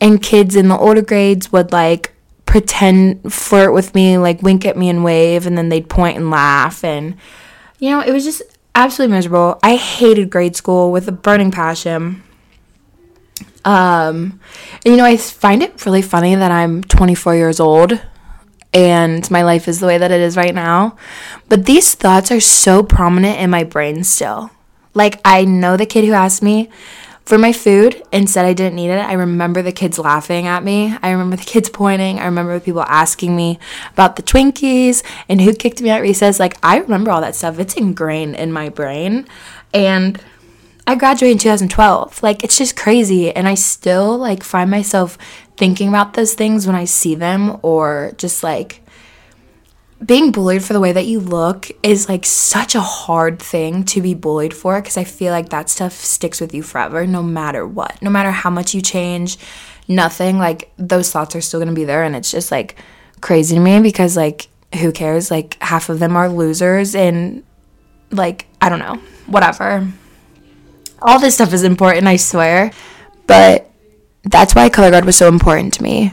and 0.00 0.22
kids 0.22 0.56
in 0.56 0.68
the 0.68 0.78
older 0.78 1.02
grades 1.02 1.50
would 1.52 1.72
like 1.72 2.12
pretend 2.46 3.32
flirt 3.32 3.72
with 3.72 3.94
me, 3.94 4.18
like 4.18 4.42
wink 4.42 4.64
at 4.64 4.76
me 4.76 4.88
and 4.88 5.04
wave, 5.04 5.46
and 5.46 5.58
then 5.58 5.68
they'd 5.68 5.88
point 5.88 6.16
and 6.16 6.30
laugh, 6.30 6.82
and 6.82 7.16
you 7.78 7.90
know, 7.90 8.00
it 8.00 8.12
was 8.12 8.24
just 8.24 8.42
absolutely 8.74 9.14
miserable. 9.14 9.58
I 9.62 9.76
hated 9.76 10.30
grade 10.30 10.56
school 10.56 10.90
with 10.90 11.08
a 11.08 11.12
burning 11.12 11.50
passion. 11.50 12.22
Um, 13.64 14.40
and 14.84 14.94
you 14.94 14.96
know, 14.96 15.04
I 15.04 15.16
find 15.16 15.62
it 15.62 15.84
really 15.84 16.02
funny 16.02 16.34
that 16.36 16.52
I'm 16.52 16.84
24 16.84 17.34
years 17.34 17.58
old 17.58 18.00
and 18.72 19.28
my 19.30 19.42
life 19.42 19.68
is 19.68 19.80
the 19.80 19.86
way 19.86 19.96
that 19.96 20.10
it 20.10 20.20
is 20.20 20.36
right 20.36 20.54
now. 20.54 20.96
But 21.48 21.64
these 21.64 21.94
thoughts 21.94 22.30
are 22.30 22.40
so 22.40 22.82
prominent 22.82 23.40
in 23.40 23.48
my 23.48 23.64
brain 23.64 24.04
still. 24.04 24.50
Like, 24.92 25.20
I 25.24 25.44
know 25.44 25.76
the 25.76 25.86
kid 25.86 26.04
who 26.04 26.12
asked 26.12 26.42
me 26.42 26.70
for 27.26 27.36
my 27.36 27.52
food 27.52 28.02
and 28.12 28.30
said 28.30 28.44
I 28.44 28.52
didn't 28.54 28.76
need 28.76 28.90
it. 28.90 29.00
I 29.00 29.12
remember 29.14 29.60
the 29.60 29.72
kids 29.72 29.98
laughing 29.98 30.46
at 30.46 30.62
me. 30.62 30.96
I 31.02 31.10
remember 31.10 31.36
the 31.36 31.44
kids 31.44 31.68
pointing. 31.68 32.20
I 32.20 32.24
remember 32.24 32.58
people 32.60 32.82
asking 32.82 33.36
me 33.36 33.58
about 33.92 34.16
the 34.16 34.22
Twinkies 34.22 35.02
and 35.28 35.40
who 35.40 35.52
kicked 35.52 35.82
me 35.82 35.90
at 35.90 36.00
recess. 36.00 36.38
Like, 36.38 36.56
I 36.62 36.78
remember 36.78 37.10
all 37.10 37.20
that 37.20 37.34
stuff. 37.34 37.58
It's 37.58 37.74
ingrained 37.74 38.36
in 38.36 38.52
my 38.52 38.68
brain. 38.68 39.26
And 39.74 40.22
I 40.86 40.94
graduated 40.94 41.32
in 41.32 41.38
2012. 41.38 42.22
Like 42.22 42.44
it's 42.44 42.56
just 42.56 42.76
crazy 42.76 43.34
and 43.34 43.48
I 43.48 43.54
still 43.54 44.16
like 44.16 44.44
find 44.44 44.70
myself 44.70 45.18
thinking 45.56 45.88
about 45.88 46.14
those 46.14 46.34
things 46.34 46.64
when 46.66 46.76
I 46.76 46.84
see 46.84 47.16
them 47.16 47.58
or 47.62 48.12
just 48.18 48.44
like 48.44 48.85
being 50.04 50.30
bullied 50.30 50.62
for 50.62 50.72
the 50.72 50.80
way 50.80 50.92
that 50.92 51.06
you 51.06 51.20
look 51.20 51.70
is 51.82 52.08
like 52.08 52.26
such 52.26 52.74
a 52.74 52.80
hard 52.80 53.38
thing 53.38 53.84
to 53.84 54.02
be 54.02 54.14
bullied 54.14 54.52
for 54.54 54.80
because 54.80 54.96
I 54.96 55.04
feel 55.04 55.32
like 55.32 55.48
that 55.48 55.70
stuff 55.70 55.92
sticks 55.92 56.40
with 56.40 56.52
you 56.52 56.62
forever 56.62 57.06
no 57.06 57.22
matter 57.22 57.66
what. 57.66 58.00
No 58.02 58.10
matter 58.10 58.30
how 58.30 58.50
much 58.50 58.74
you 58.74 58.82
change, 58.82 59.38
nothing 59.88 60.38
like 60.38 60.70
those 60.76 61.10
thoughts 61.10 61.34
are 61.34 61.40
still 61.40 61.64
to 61.64 61.72
be 61.72 61.84
there 61.84 62.02
and 62.02 62.14
it's 62.14 62.30
just 62.30 62.50
like 62.50 62.76
crazy 63.20 63.54
to 63.54 63.60
me 63.60 63.80
because 63.80 64.16
like 64.16 64.48
who 64.80 64.92
cares? 64.92 65.30
Like 65.30 65.56
half 65.62 65.88
of 65.88 65.98
them 65.98 66.16
are 66.16 66.28
losers 66.28 66.94
and 66.94 67.42
like 68.10 68.46
I 68.60 68.68
don't 68.68 68.80
know, 68.80 69.00
whatever 69.26 69.86
all 71.02 71.18
this 71.18 71.34
stuff 71.34 71.52
is 71.52 71.62
important, 71.62 72.06
I 72.06 72.16
swear. 72.16 72.70
But 73.26 73.70
that's 74.24 74.54
why 74.54 74.68
color 74.68 74.90
guard 74.90 75.04
was 75.04 75.16
so 75.16 75.28
important 75.28 75.74
to 75.74 75.82
me. 75.82 76.12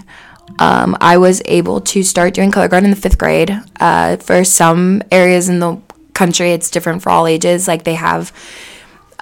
Um, 0.60 0.96
I 1.02 1.18
was 1.18 1.42
able 1.46 1.82
to 1.82 2.04
start 2.04 2.34
doing 2.34 2.52
color 2.52 2.68
guard 2.68 2.84
in 2.84 2.90
the 2.90 2.96
fifth 2.96 3.18
grade. 3.18 3.52
Uh, 3.80 4.18
for 4.18 4.44
some 4.44 5.02
areas 5.12 5.50
in 5.50 5.60
the 5.60 5.80
country, 6.14 6.52
it's 6.52 6.70
different 6.70 7.02
for 7.02 7.10
all 7.10 7.28
ages. 7.28 7.68
Like 7.68 7.84
they 7.84 7.96
have 7.96 8.32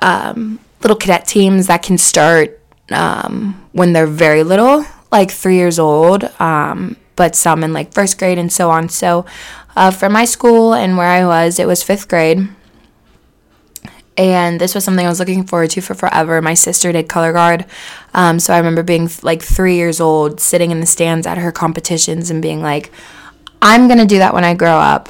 um, 0.01 0.59
little 0.81 0.97
cadet 0.97 1.27
teams 1.27 1.67
that 1.67 1.83
can 1.83 1.97
start 1.97 2.59
um, 2.91 3.67
when 3.71 3.93
they're 3.93 4.07
very 4.07 4.43
little, 4.43 4.85
like 5.11 5.31
three 5.31 5.55
years 5.55 5.79
old, 5.79 6.23
um, 6.39 6.97
but 7.15 7.35
some 7.35 7.63
in 7.63 7.73
like 7.73 7.93
first 7.93 8.17
grade 8.17 8.37
and 8.37 8.51
so 8.51 8.69
on. 8.69 8.89
So 8.89 9.25
uh, 9.75 9.91
for 9.91 10.09
my 10.09 10.25
school 10.25 10.73
and 10.73 10.97
where 10.97 11.07
I 11.07 11.25
was, 11.25 11.59
it 11.59 11.67
was 11.67 11.83
fifth 11.83 12.07
grade. 12.07 12.49
And 14.17 14.59
this 14.59 14.75
was 14.75 14.83
something 14.83 15.05
I 15.05 15.09
was 15.09 15.19
looking 15.19 15.45
forward 15.45 15.69
to 15.71 15.81
for 15.81 15.93
forever. 15.93 16.41
My 16.41 16.53
sister 16.53 16.91
did 16.91 17.07
color 17.07 17.31
guard. 17.31 17.65
Um, 18.13 18.39
so 18.39 18.53
I 18.53 18.57
remember 18.57 18.83
being 18.83 19.09
like 19.21 19.41
three 19.41 19.75
years 19.75 20.01
old, 20.01 20.39
sitting 20.39 20.71
in 20.71 20.79
the 20.79 20.85
stands 20.85 21.25
at 21.25 21.37
her 21.37 21.51
competitions 21.51 22.29
and 22.29 22.41
being 22.41 22.61
like, 22.61 22.91
I'm 23.61 23.87
going 23.87 23.99
to 23.99 24.05
do 24.05 24.17
that 24.17 24.33
when 24.33 24.43
I 24.43 24.53
grow 24.53 24.77
up. 24.77 25.09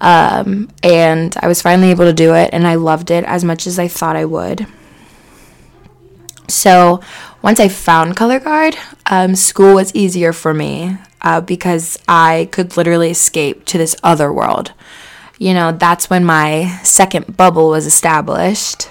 Um, 0.00 0.70
and 0.82 1.34
I 1.40 1.48
was 1.48 1.60
finally 1.60 1.90
able 1.90 2.04
to 2.04 2.12
do 2.12 2.34
it, 2.34 2.50
and 2.52 2.66
I 2.66 2.76
loved 2.76 3.10
it 3.10 3.24
as 3.24 3.42
much 3.44 3.66
as 3.66 3.78
I 3.78 3.88
thought 3.88 4.14
I 4.14 4.24
would. 4.24 4.66
So 6.48 7.00
once 7.42 7.60
I 7.60 7.68
found 7.68 8.16
color 8.16 8.38
guard, 8.38 8.76
um, 9.06 9.34
school 9.34 9.74
was 9.74 9.94
easier 9.94 10.32
for 10.32 10.54
me 10.54 10.96
uh, 11.22 11.40
because 11.40 11.98
I 12.08 12.48
could 12.52 12.76
literally 12.76 13.10
escape 13.10 13.64
to 13.66 13.78
this 13.78 13.96
other 14.02 14.32
world. 14.32 14.72
You 15.38 15.54
know, 15.54 15.72
that's 15.72 16.10
when 16.10 16.24
my 16.24 16.80
second 16.82 17.36
bubble 17.36 17.70
was 17.70 17.86
established. 17.86 18.90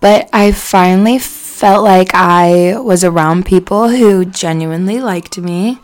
But 0.00 0.28
I 0.32 0.50
finally 0.50 1.18
felt 1.18 1.84
like 1.84 2.10
I 2.12 2.78
was 2.80 3.04
around 3.04 3.46
people 3.46 3.88
who 3.88 4.24
genuinely 4.24 5.00
liked 5.00 5.38
me. 5.38 5.78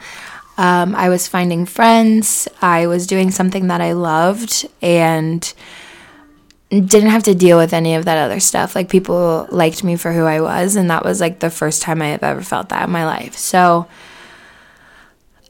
Um, 0.56 0.96
I 0.96 1.08
was 1.08 1.28
finding 1.28 1.66
friends, 1.66 2.48
I 2.60 2.88
was 2.88 3.06
doing 3.06 3.30
something 3.30 3.68
that 3.68 3.80
I 3.80 3.92
loved, 3.92 4.66
and 4.82 5.54
didn't 6.68 7.10
have 7.10 7.22
to 7.22 7.34
deal 7.34 7.56
with 7.56 7.72
any 7.72 7.94
of 7.94 8.04
that 8.06 8.18
other 8.18 8.40
stuff. 8.40 8.74
Like 8.74 8.88
people 8.88 9.46
liked 9.50 9.84
me 9.84 9.94
for 9.94 10.12
who 10.12 10.24
I 10.24 10.40
was, 10.40 10.74
and 10.74 10.90
that 10.90 11.04
was 11.04 11.20
like 11.20 11.38
the 11.38 11.48
first 11.48 11.80
time 11.82 12.02
I 12.02 12.08
have 12.08 12.24
ever 12.24 12.42
felt 12.42 12.70
that 12.70 12.84
in 12.84 12.90
my 12.90 13.06
life. 13.06 13.36
So, 13.36 13.86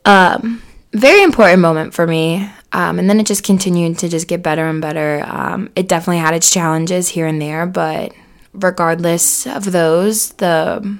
um, 0.05 0.63
very 0.93 1.23
important 1.23 1.63
moment 1.63 1.95
for 1.95 2.07
me. 2.07 2.51
Um, 2.73 2.99
and 2.99 3.09
then 3.09 3.19
it 3.19 3.27
just 3.27 3.45
continued 3.45 3.99
to 3.99 4.09
just 4.09 4.29
get 4.29 4.43
better 4.43 4.67
and 4.67 4.81
better. 4.81 5.25
Um, 5.27 5.71
it 5.75 5.89
definitely 5.89 6.19
had 6.19 6.35
its 6.35 6.51
challenges 6.51 7.09
here 7.09 7.27
and 7.27 7.41
there, 7.41 7.67
but 7.67 8.13
regardless 8.53 9.47
of 9.47 9.73
those, 9.73 10.31
the 10.35 10.99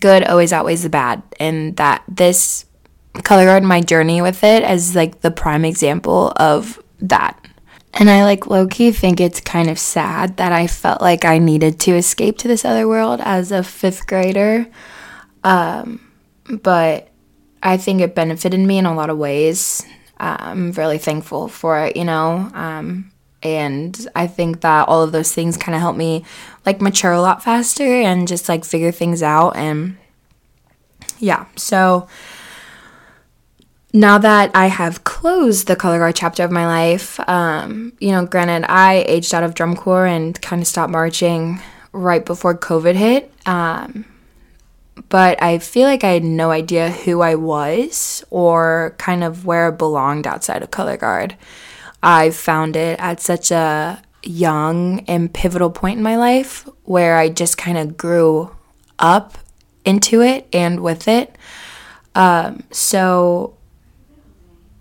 good 0.00 0.24
always 0.24 0.52
outweighs 0.52 0.82
the 0.82 0.90
bad, 0.90 1.22
and 1.40 1.76
that 1.76 2.02
this 2.08 2.66
color 3.22 3.46
guard 3.46 3.62
my 3.62 3.80
journey 3.80 4.20
with 4.20 4.44
it 4.44 4.62
as 4.64 4.94
like 4.94 5.20
the 5.20 5.30
prime 5.30 5.64
example 5.64 6.32
of 6.36 6.82
that 7.00 7.38
and 7.96 8.10
I 8.10 8.24
like 8.24 8.48
low 8.48 8.66
key 8.66 8.90
think 8.90 9.20
it's 9.20 9.40
kind 9.40 9.70
of 9.70 9.78
sad 9.78 10.36
that 10.38 10.52
I 10.52 10.66
felt 10.66 11.00
like 11.00 11.24
I 11.24 11.38
needed 11.38 11.78
to 11.80 11.92
escape 11.92 12.38
to 12.38 12.48
this 12.48 12.64
other 12.64 12.88
world 12.88 13.20
as 13.22 13.52
a 13.52 13.62
fifth 13.62 14.06
grader. 14.06 14.66
Um, 15.44 16.00
but 16.62 17.08
I 17.62 17.76
think 17.76 18.00
it 18.00 18.14
benefited 18.14 18.58
me 18.58 18.78
in 18.78 18.86
a 18.86 18.94
lot 18.94 19.10
of 19.10 19.18
ways. 19.18 19.84
I'm 20.24 20.72
really 20.72 20.98
thankful 20.98 21.48
for 21.48 21.80
it, 21.86 21.96
you 21.96 22.04
know. 22.04 22.50
Um, 22.54 23.10
and 23.42 24.08
I 24.16 24.26
think 24.26 24.62
that 24.62 24.88
all 24.88 25.02
of 25.02 25.12
those 25.12 25.32
things 25.32 25.56
kind 25.56 25.74
of 25.74 25.80
helped 25.80 25.98
me 25.98 26.24
like 26.64 26.80
mature 26.80 27.12
a 27.12 27.20
lot 27.20 27.44
faster 27.44 27.84
and 27.84 28.26
just 28.26 28.48
like 28.48 28.64
figure 28.64 28.90
things 28.90 29.22
out. 29.22 29.56
And 29.56 29.98
yeah, 31.18 31.46
so 31.56 32.08
now 33.92 34.18
that 34.18 34.50
I 34.54 34.66
have 34.66 35.04
closed 35.04 35.66
the 35.66 35.76
color 35.76 35.98
guard 35.98 36.16
chapter 36.16 36.42
of 36.42 36.50
my 36.50 36.66
life, 36.66 37.20
um, 37.28 37.92
you 38.00 38.10
know, 38.10 38.24
granted, 38.24 38.64
I 38.68 39.04
aged 39.06 39.34
out 39.34 39.44
of 39.44 39.54
drum 39.54 39.76
corps 39.76 40.06
and 40.06 40.40
kind 40.40 40.62
of 40.62 40.66
stopped 40.66 40.90
marching 40.90 41.60
right 41.92 42.24
before 42.24 42.56
COVID 42.56 42.94
hit. 42.94 43.30
Um, 43.46 44.06
but 45.08 45.42
I 45.42 45.58
feel 45.58 45.86
like 45.86 46.04
I 46.04 46.10
had 46.10 46.24
no 46.24 46.50
idea 46.50 46.90
who 46.90 47.20
I 47.20 47.34
was 47.34 48.24
or 48.30 48.94
kind 48.98 49.24
of 49.24 49.44
where 49.44 49.68
I 49.68 49.70
belonged 49.70 50.26
outside 50.26 50.62
of 50.62 50.70
color 50.70 50.96
guard. 50.96 51.36
I 52.02 52.30
found 52.30 52.76
it 52.76 52.98
at 53.00 53.20
such 53.20 53.50
a 53.50 54.02
young 54.22 55.00
and 55.00 55.32
pivotal 55.32 55.70
point 55.70 55.98
in 55.98 56.02
my 56.02 56.16
life 56.16 56.68
where 56.84 57.16
I 57.16 57.28
just 57.28 57.58
kind 57.58 57.78
of 57.78 57.96
grew 57.96 58.54
up 58.98 59.38
into 59.84 60.22
it 60.22 60.48
and 60.52 60.80
with 60.80 61.08
it. 61.08 61.36
Um, 62.14 62.62
so 62.70 63.56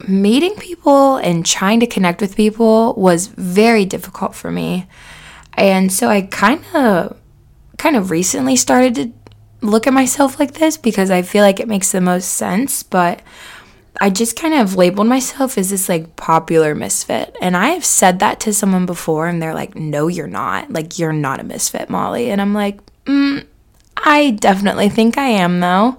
meeting 0.07 0.55
people 0.55 1.17
and 1.17 1.45
trying 1.45 1.79
to 1.79 1.87
connect 1.87 2.21
with 2.21 2.35
people 2.35 2.93
was 2.95 3.27
very 3.27 3.85
difficult 3.85 4.35
for 4.35 4.51
me. 4.51 4.87
And 5.53 5.91
so 5.91 6.09
I 6.09 6.23
kind 6.23 6.63
of 6.73 7.17
kind 7.77 7.95
of 7.95 8.11
recently 8.11 8.55
started 8.55 8.95
to 8.95 9.11
look 9.63 9.87
at 9.87 9.93
myself 9.93 10.39
like 10.39 10.53
this 10.53 10.77
because 10.77 11.09
I 11.09 11.21
feel 11.21 11.43
like 11.43 11.59
it 11.59 11.67
makes 11.67 11.91
the 11.91 12.01
most 12.01 12.33
sense, 12.33 12.83
but 12.83 13.21
I 14.01 14.09
just 14.09 14.35
kind 14.35 14.53
of 14.55 14.75
labeled 14.75 15.07
myself 15.07 15.57
as 15.57 15.69
this 15.69 15.87
like 15.87 16.15
popular 16.15 16.75
misfit. 16.75 17.35
And 17.41 17.55
I 17.55 17.69
have 17.69 17.85
said 17.85 18.19
that 18.19 18.39
to 18.41 18.53
someone 18.53 18.85
before 18.85 19.27
and 19.27 19.41
they're 19.41 19.53
like, 19.53 19.75
"No, 19.75 20.07
you're 20.07 20.27
not. 20.27 20.71
Like 20.71 20.99
you're 20.99 21.13
not 21.13 21.39
a 21.39 21.43
misfit, 21.43 21.89
Molly." 21.89 22.29
And 22.29 22.41
I'm 22.41 22.53
like, 22.53 22.79
mm, 23.05 23.45
"I 23.97 24.31
definitely 24.31 24.89
think 24.89 25.17
I 25.17 25.27
am 25.27 25.59
though." 25.59 25.97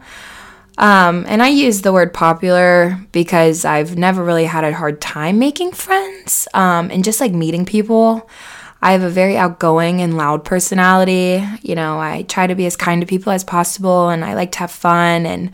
Um, 0.77 1.24
and 1.29 1.40
I 1.40 1.48
use 1.48 1.83
the 1.83 1.92
word 1.92 2.12
popular 2.12 2.98
because 3.12 3.64
I've 3.64 3.96
never 3.96 4.24
really 4.24 4.44
had 4.44 4.64
a 4.64 4.74
hard 4.74 5.00
time 5.00 5.38
making 5.38 5.70
friends 5.72 6.48
um, 6.53 6.90
and 6.90 7.05
just 7.05 7.20
like 7.20 7.33
meeting 7.33 7.64
people. 7.64 8.29
I 8.85 8.92
have 8.92 9.03
a 9.03 9.09
very 9.09 9.38
outgoing 9.38 10.03
and 10.03 10.18
loud 10.18 10.44
personality. 10.44 11.42
You 11.62 11.75
know, 11.75 11.99
I 11.99 12.23
try 12.29 12.47
to 12.47 12.55
be 12.55 12.66
as 12.66 12.77
kind 12.77 13.01
to 13.01 13.07
people 13.07 13.33
as 13.33 13.42
possible 13.42 14.11
and 14.11 14.23
I 14.23 14.35
like 14.35 14.53
to 14.53 14.59
have 14.59 14.70
fun. 14.70 15.25
And 15.25 15.53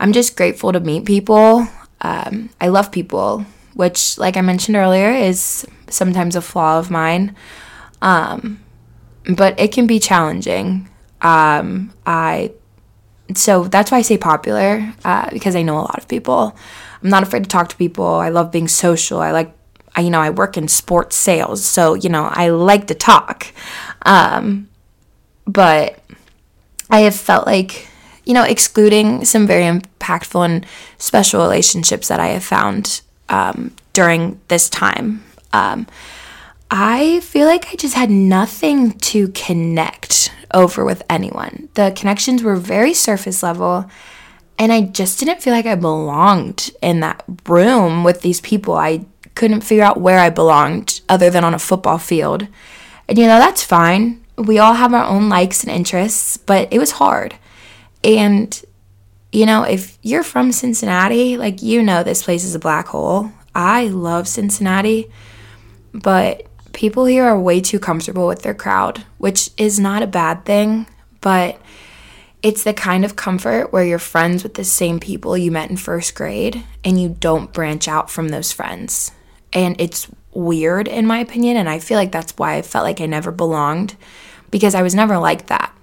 I'm 0.00 0.14
just 0.14 0.38
grateful 0.38 0.72
to 0.72 0.80
meet 0.80 1.04
people. 1.04 1.68
Um, 2.00 2.48
I 2.62 2.68
love 2.68 2.90
people, 2.90 3.44
which, 3.74 4.16
like 4.16 4.38
I 4.38 4.40
mentioned 4.40 4.78
earlier, 4.78 5.10
is 5.10 5.66
sometimes 5.90 6.34
a 6.34 6.40
flaw 6.40 6.78
of 6.78 6.90
mine. 6.90 7.36
Um, 8.00 8.64
but 9.36 9.60
it 9.60 9.70
can 9.70 9.86
be 9.86 9.98
challenging. 9.98 10.88
Um, 11.20 11.92
I 12.06 12.52
so 13.34 13.64
that's 13.64 13.90
why 13.90 13.98
I 13.98 14.02
say 14.02 14.16
popular 14.16 14.94
uh, 15.04 15.28
because 15.30 15.54
I 15.56 15.62
know 15.62 15.76
a 15.76 15.84
lot 15.84 15.98
of 15.98 16.08
people. 16.08 16.56
I'm 17.02 17.10
not 17.10 17.22
afraid 17.22 17.44
to 17.44 17.48
talk 17.48 17.68
to 17.68 17.76
people. 17.76 18.06
I 18.06 18.30
love 18.30 18.50
being 18.50 18.68
social. 18.68 19.20
I 19.20 19.30
like, 19.32 19.54
you 19.98 20.10
know, 20.10 20.20
I 20.20 20.30
work 20.30 20.56
in 20.56 20.68
sports 20.68 21.16
sales, 21.16 21.64
so 21.64 21.94
you 21.94 22.08
know, 22.08 22.24
I 22.30 22.48
like 22.48 22.86
to 22.88 22.94
talk. 22.94 23.52
Um, 24.06 24.68
but 25.46 25.98
I 26.90 27.00
have 27.00 27.16
felt 27.16 27.46
like, 27.46 27.88
you 28.24 28.34
know, 28.34 28.44
excluding 28.44 29.24
some 29.24 29.46
very 29.46 29.64
impactful 29.64 30.44
and 30.44 30.66
special 30.98 31.40
relationships 31.42 32.08
that 32.08 32.20
I 32.20 32.28
have 32.28 32.44
found 32.44 33.00
um, 33.28 33.74
during 33.92 34.40
this 34.48 34.68
time. 34.68 35.24
Um, 35.52 35.86
I 36.70 37.20
feel 37.20 37.46
like 37.46 37.68
I 37.72 37.76
just 37.76 37.94
had 37.94 38.10
nothing 38.10 38.92
to 38.92 39.28
connect 39.28 40.32
over 40.54 40.84
with 40.84 41.02
anyone. 41.10 41.68
The 41.74 41.92
connections 41.94 42.42
were 42.42 42.56
very 42.56 42.94
surface 42.94 43.42
level, 43.42 43.90
and 44.58 44.72
I 44.72 44.82
just 44.82 45.18
didn't 45.18 45.42
feel 45.42 45.52
like 45.52 45.66
I 45.66 45.74
belonged 45.74 46.70
in 46.80 47.00
that 47.00 47.24
room 47.46 48.04
with 48.04 48.22
these 48.22 48.40
people. 48.40 48.74
I 48.74 49.04
couldn't 49.34 49.62
figure 49.62 49.84
out 49.84 50.00
where 50.00 50.18
I 50.18 50.30
belonged 50.30 51.00
other 51.08 51.30
than 51.30 51.44
on 51.44 51.54
a 51.54 51.58
football 51.58 51.98
field. 51.98 52.46
And 53.08 53.18
you 53.18 53.26
know, 53.26 53.38
that's 53.38 53.64
fine. 53.64 54.24
We 54.36 54.58
all 54.58 54.74
have 54.74 54.94
our 54.94 55.04
own 55.04 55.28
likes 55.28 55.62
and 55.62 55.72
interests, 55.72 56.36
but 56.36 56.72
it 56.72 56.78
was 56.78 56.92
hard. 56.92 57.34
And 58.02 58.62
you 59.32 59.46
know, 59.46 59.62
if 59.62 59.98
you're 60.02 60.22
from 60.22 60.52
Cincinnati, 60.52 61.36
like 61.36 61.62
you 61.62 61.82
know 61.82 62.02
this 62.02 62.22
place 62.22 62.44
is 62.44 62.54
a 62.54 62.60
black 62.60 62.88
hole. 62.88 63.32
I 63.54 63.88
love 63.88 64.28
Cincinnati, 64.28 65.10
but 65.92 66.46
people 66.72 67.04
here 67.04 67.24
are 67.24 67.38
way 67.38 67.60
too 67.60 67.78
comfortable 67.78 68.26
with 68.26 68.42
their 68.42 68.54
crowd, 68.54 69.04
which 69.18 69.50
is 69.56 69.78
not 69.78 70.02
a 70.02 70.06
bad 70.06 70.44
thing, 70.44 70.86
but 71.20 71.60
it's 72.42 72.64
the 72.64 72.74
kind 72.74 73.04
of 73.04 73.16
comfort 73.16 73.72
where 73.72 73.84
you're 73.84 73.98
friends 73.98 74.42
with 74.42 74.54
the 74.54 74.64
same 74.64 74.98
people 74.98 75.38
you 75.38 75.50
met 75.50 75.70
in 75.70 75.76
first 75.76 76.14
grade 76.14 76.64
and 76.84 77.00
you 77.00 77.16
don't 77.20 77.52
branch 77.52 77.86
out 77.86 78.10
from 78.10 78.28
those 78.28 78.52
friends. 78.52 79.12
And 79.52 79.80
it's 79.80 80.08
weird, 80.32 80.88
in 80.88 81.06
my 81.06 81.18
opinion. 81.18 81.56
And 81.56 81.68
I 81.68 81.78
feel 81.78 81.98
like 81.98 82.12
that's 82.12 82.32
why 82.36 82.54
I 82.54 82.62
felt 82.62 82.84
like 82.84 83.00
I 83.00 83.06
never 83.06 83.30
belonged 83.30 83.96
because 84.50 84.74
I 84.74 84.82
was 84.82 84.94
never 84.94 85.18
like 85.18 85.46
that. 85.46 85.76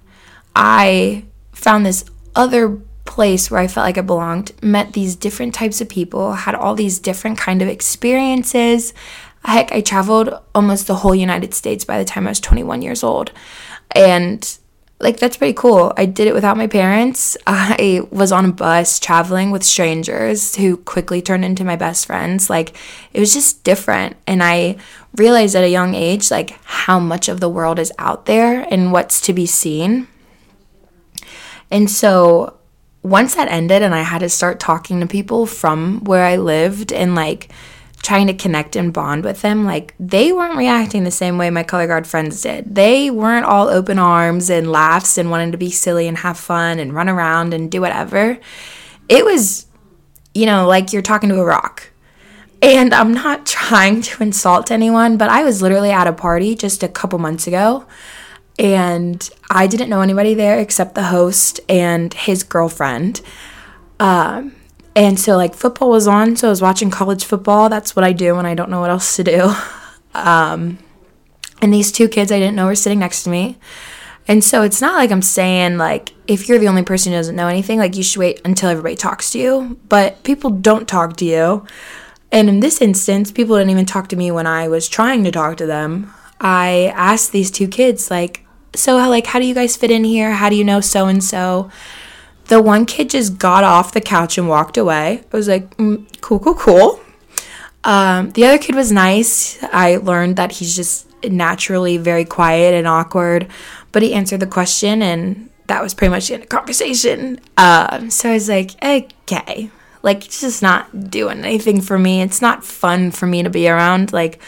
I 0.55 1.25
found 1.51 1.85
this 1.85 2.05
other 2.35 2.79
place 3.05 3.49
where 3.49 3.59
I 3.59 3.67
felt 3.67 3.85
like 3.85 3.97
I 3.97 4.01
belonged, 4.01 4.51
met 4.61 4.93
these 4.93 5.15
different 5.15 5.53
types 5.53 5.81
of 5.81 5.89
people, 5.89 6.33
had 6.33 6.55
all 6.55 6.75
these 6.75 6.99
different 6.99 7.37
kind 7.37 7.61
of 7.61 7.67
experiences, 7.67 8.93
Heck, 9.45 9.71
I 9.71 9.81
traveled 9.81 10.33
almost 10.53 10.87
the 10.87 10.95
whole 10.95 11.15
United 11.15 11.53
States 11.53 11.85
by 11.85 11.97
the 11.97 12.05
time 12.05 12.27
I 12.27 12.31
was 12.31 12.39
21 12.39 12.81
years 12.81 13.03
old. 13.03 13.31
And 13.91 14.57
like 15.01 15.17
that's 15.17 15.37
pretty 15.37 15.53
cool. 15.53 15.93
I 15.95 16.05
did 16.05 16.27
it 16.27 16.33
without 16.33 16.57
my 16.57 16.67
parents. 16.67 17.37
I 17.47 18.01
was 18.11 18.31
on 18.31 18.45
a 18.45 18.51
bus 18.51 18.99
traveling 18.99 19.49
with 19.49 19.63
strangers 19.63 20.55
who 20.55 20.75
quickly 20.77 21.21
turned 21.21 21.45
into 21.45 21.63
my 21.63 21.77
best 21.77 22.05
friends. 22.05 22.49
Like 22.49 22.75
it 23.13 23.19
was 23.19 23.33
just 23.33 23.63
different 23.63 24.17
and 24.27 24.43
I 24.43 24.75
realized 25.15 25.55
at 25.55 25.63
a 25.63 25.69
young 25.69 25.95
age 25.95 26.29
like 26.29 26.51
how 26.63 26.99
much 26.99 27.29
of 27.29 27.39
the 27.39 27.49
world 27.49 27.79
is 27.79 27.93
out 27.97 28.25
there 28.25 28.67
and 28.69 28.91
what's 28.91 29.21
to 29.21 29.33
be 29.33 29.45
seen. 29.45 30.07
And 31.71 31.89
so 31.89 32.57
once 33.01 33.35
that 33.35 33.47
ended 33.47 33.81
and 33.81 33.95
I 33.95 34.01
had 34.01 34.19
to 34.19 34.29
start 34.29 34.59
talking 34.59 34.99
to 34.99 35.07
people 35.07 35.45
from 35.45 36.03
where 36.03 36.25
I 36.25 36.35
lived 36.35 36.91
and 36.91 37.15
like 37.15 37.49
trying 38.01 38.27
to 38.27 38.33
connect 38.33 38.75
and 38.75 38.93
bond 38.93 39.23
with 39.23 39.41
them, 39.41 39.65
like 39.65 39.93
they 39.99 40.31
weren't 40.31 40.57
reacting 40.57 41.03
the 41.03 41.11
same 41.11 41.37
way 41.37 41.49
my 41.49 41.63
color 41.63 41.87
guard 41.87 42.07
friends 42.07 42.41
did. 42.41 42.75
They 42.75 43.09
weren't 43.09 43.45
all 43.45 43.67
open 43.67 43.99
arms 43.99 44.49
and 44.49 44.71
laughs 44.71 45.17
and 45.17 45.29
wanting 45.29 45.51
to 45.51 45.57
be 45.57 45.69
silly 45.69 46.07
and 46.07 46.17
have 46.17 46.37
fun 46.37 46.79
and 46.79 46.93
run 46.93 47.09
around 47.09 47.53
and 47.53 47.69
do 47.69 47.81
whatever. 47.81 48.39
It 49.07 49.25
was, 49.25 49.65
you 50.33 50.45
know, 50.45 50.67
like 50.67 50.93
you're 50.93 51.01
talking 51.01 51.29
to 51.29 51.39
a 51.39 51.45
rock. 51.45 51.89
And 52.61 52.93
I'm 52.93 53.13
not 53.13 53.45
trying 53.45 54.01
to 54.01 54.23
insult 54.23 54.71
anyone, 54.71 55.17
but 55.17 55.29
I 55.29 55.43
was 55.43 55.61
literally 55.61 55.91
at 55.91 56.07
a 56.07 56.13
party 56.13 56.55
just 56.55 56.83
a 56.83 56.87
couple 56.87 57.19
months 57.19 57.47
ago 57.47 57.85
and 58.59 59.29
I 59.49 59.67
didn't 59.67 59.89
know 59.89 60.01
anybody 60.01 60.33
there 60.33 60.59
except 60.59 60.93
the 60.93 61.03
host 61.03 61.61
and 61.69 62.13
his 62.13 62.43
girlfriend. 62.43 63.21
Um, 64.01 64.53
and 64.99 65.17
so, 65.17 65.37
like, 65.37 65.55
football 65.55 65.89
was 65.89 66.07
on, 66.09 66.35
so 66.35 66.47
I 66.47 66.49
was 66.49 66.61
watching 66.61 66.89
college 66.89 67.23
football. 67.23 67.69
That's 67.69 67.95
what 67.95 68.03
I 68.03 68.11
do 68.11 68.35
when 68.35 68.45
I 68.45 68.53
don't 68.53 68.69
know 68.69 68.81
what 68.81 68.89
else 68.89 69.15
to 69.15 69.23
do. 69.23 69.53
Um, 70.11 70.79
and 71.61 71.71
these 71.71 71.91
two 71.91 72.09
kids 72.09 72.31
I 72.31 72.39
didn't 72.39 72.55
know 72.55 72.65
were 72.65 72.73
sitting 72.73 72.97
next 72.97 73.21
to 73.23 73.29
me. 73.29 73.59
And 74.27 74.43
so 74.43 74.63
it's 74.63 74.81
not 74.81 74.95
like 74.95 75.11
I'm 75.11 75.21
saying, 75.21 75.77
like, 75.77 76.13
if 76.27 76.49
you're 76.49 76.57
the 76.57 76.67
only 76.67 76.81
person 76.81 77.11
who 77.11 77.19
doesn't 77.19 77.35
know 77.35 77.47
anything, 77.47 77.77
like, 77.77 77.95
you 77.95 78.01
should 78.01 78.19
wait 78.19 78.41
until 78.43 78.69
everybody 78.69 78.95
talks 78.95 79.29
to 79.31 79.37
you. 79.37 79.79
But 79.87 80.23
people 80.23 80.49
don't 80.49 80.87
talk 80.87 81.15
to 81.17 81.25
you. 81.25 81.63
And 82.31 82.49
in 82.49 82.59
this 82.59 82.81
instance, 82.81 83.31
people 83.31 83.55
didn't 83.55 83.69
even 83.69 83.85
talk 83.85 84.07
to 84.09 84.15
me 84.15 84.31
when 84.31 84.47
I 84.47 84.67
was 84.67 84.89
trying 84.89 85.23
to 85.25 85.31
talk 85.31 85.57
to 85.57 85.67
them. 85.67 86.11
I 86.41 86.91
asked 86.95 87.31
these 87.31 87.51
two 87.51 87.67
kids, 87.67 88.09
like, 88.09 88.47
so, 88.75 88.97
like, 88.97 89.27
how 89.27 89.37
do 89.37 89.45
you 89.45 89.53
guys 89.53 89.77
fit 89.77 89.91
in 89.91 90.03
here? 90.03 90.31
How 90.33 90.49
do 90.49 90.55
you 90.55 90.63
know 90.63 90.81
so 90.81 91.05
and 91.05 91.23
so? 91.23 91.69
The 92.49 92.61
one 92.61 92.85
kid 92.85 93.11
just 93.11 93.37
got 93.37 93.63
off 93.63 93.93
the 93.93 94.01
couch 94.01 94.37
and 94.37 94.49
walked 94.49 94.77
away. 94.77 95.23
I 95.31 95.37
was 95.37 95.47
like, 95.47 95.75
mm, 95.77 96.05
cool, 96.21 96.39
cool, 96.39 96.55
cool. 96.55 96.99
Um, 97.83 98.31
the 98.31 98.45
other 98.45 98.57
kid 98.57 98.75
was 98.75 98.91
nice. 98.91 99.61
I 99.63 99.97
learned 99.97 100.35
that 100.35 100.53
he's 100.53 100.75
just 100.75 101.07
naturally 101.23 101.97
very 101.97 102.25
quiet 102.25 102.73
and 102.73 102.87
awkward, 102.87 103.47
but 103.91 104.01
he 104.01 104.13
answered 104.13 104.39
the 104.39 104.47
question, 104.47 105.01
and 105.01 105.49
that 105.67 105.81
was 105.81 105.93
pretty 105.93 106.09
much 106.09 106.27
the 106.27 106.35
end 106.35 106.43
of 106.43 106.49
conversation. 106.49 107.39
Uh, 107.55 108.09
so 108.09 108.31
I 108.31 108.33
was 108.33 108.49
like, 108.49 108.71
okay, 108.83 109.69
like 110.01 110.25
it's 110.25 110.41
just 110.41 110.61
not 110.61 111.09
doing 111.09 111.39
anything 111.45 111.81
for 111.81 111.97
me. 111.97 112.21
It's 112.21 112.41
not 112.41 112.63
fun 112.63 113.11
for 113.11 113.27
me 113.27 113.43
to 113.43 113.49
be 113.49 113.67
around. 113.69 114.13
Like 114.13 114.41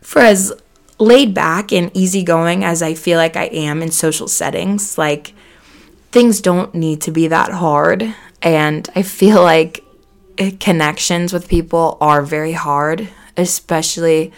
for 0.00 0.20
as 0.20 0.52
laid 0.98 1.34
back 1.34 1.72
and 1.72 1.90
easygoing 1.94 2.64
as 2.64 2.82
I 2.82 2.94
feel 2.94 3.18
like 3.18 3.36
I 3.36 3.44
am 3.44 3.82
in 3.82 3.90
social 3.90 4.28
settings, 4.28 4.96
like 4.98 5.34
things 6.12 6.40
don't 6.40 6.74
need 6.74 7.00
to 7.02 7.10
be 7.10 7.26
that 7.28 7.50
hard. 7.50 8.14
And 8.42 8.88
I 8.94 9.02
feel 9.02 9.42
like 9.42 9.84
connections 10.60 11.32
with 11.32 11.48
people 11.48 11.96
are 12.00 12.22
very 12.22 12.52
hard, 12.52 13.08
especially 13.36 14.32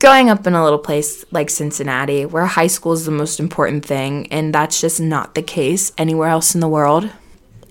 growing 0.00 0.28
up 0.28 0.46
in 0.46 0.54
a 0.54 0.62
little 0.62 0.78
place 0.78 1.24
like 1.30 1.50
Cincinnati, 1.50 2.26
where 2.26 2.46
high 2.46 2.66
school 2.66 2.92
is 2.92 3.04
the 3.04 3.10
most 3.10 3.40
important 3.40 3.84
thing. 3.84 4.30
And 4.32 4.54
that's 4.54 4.80
just 4.80 5.00
not 5.00 5.34
the 5.34 5.42
case 5.42 5.92
anywhere 5.96 6.28
else 6.28 6.54
in 6.54 6.60
the 6.60 6.68
world. 6.68 7.10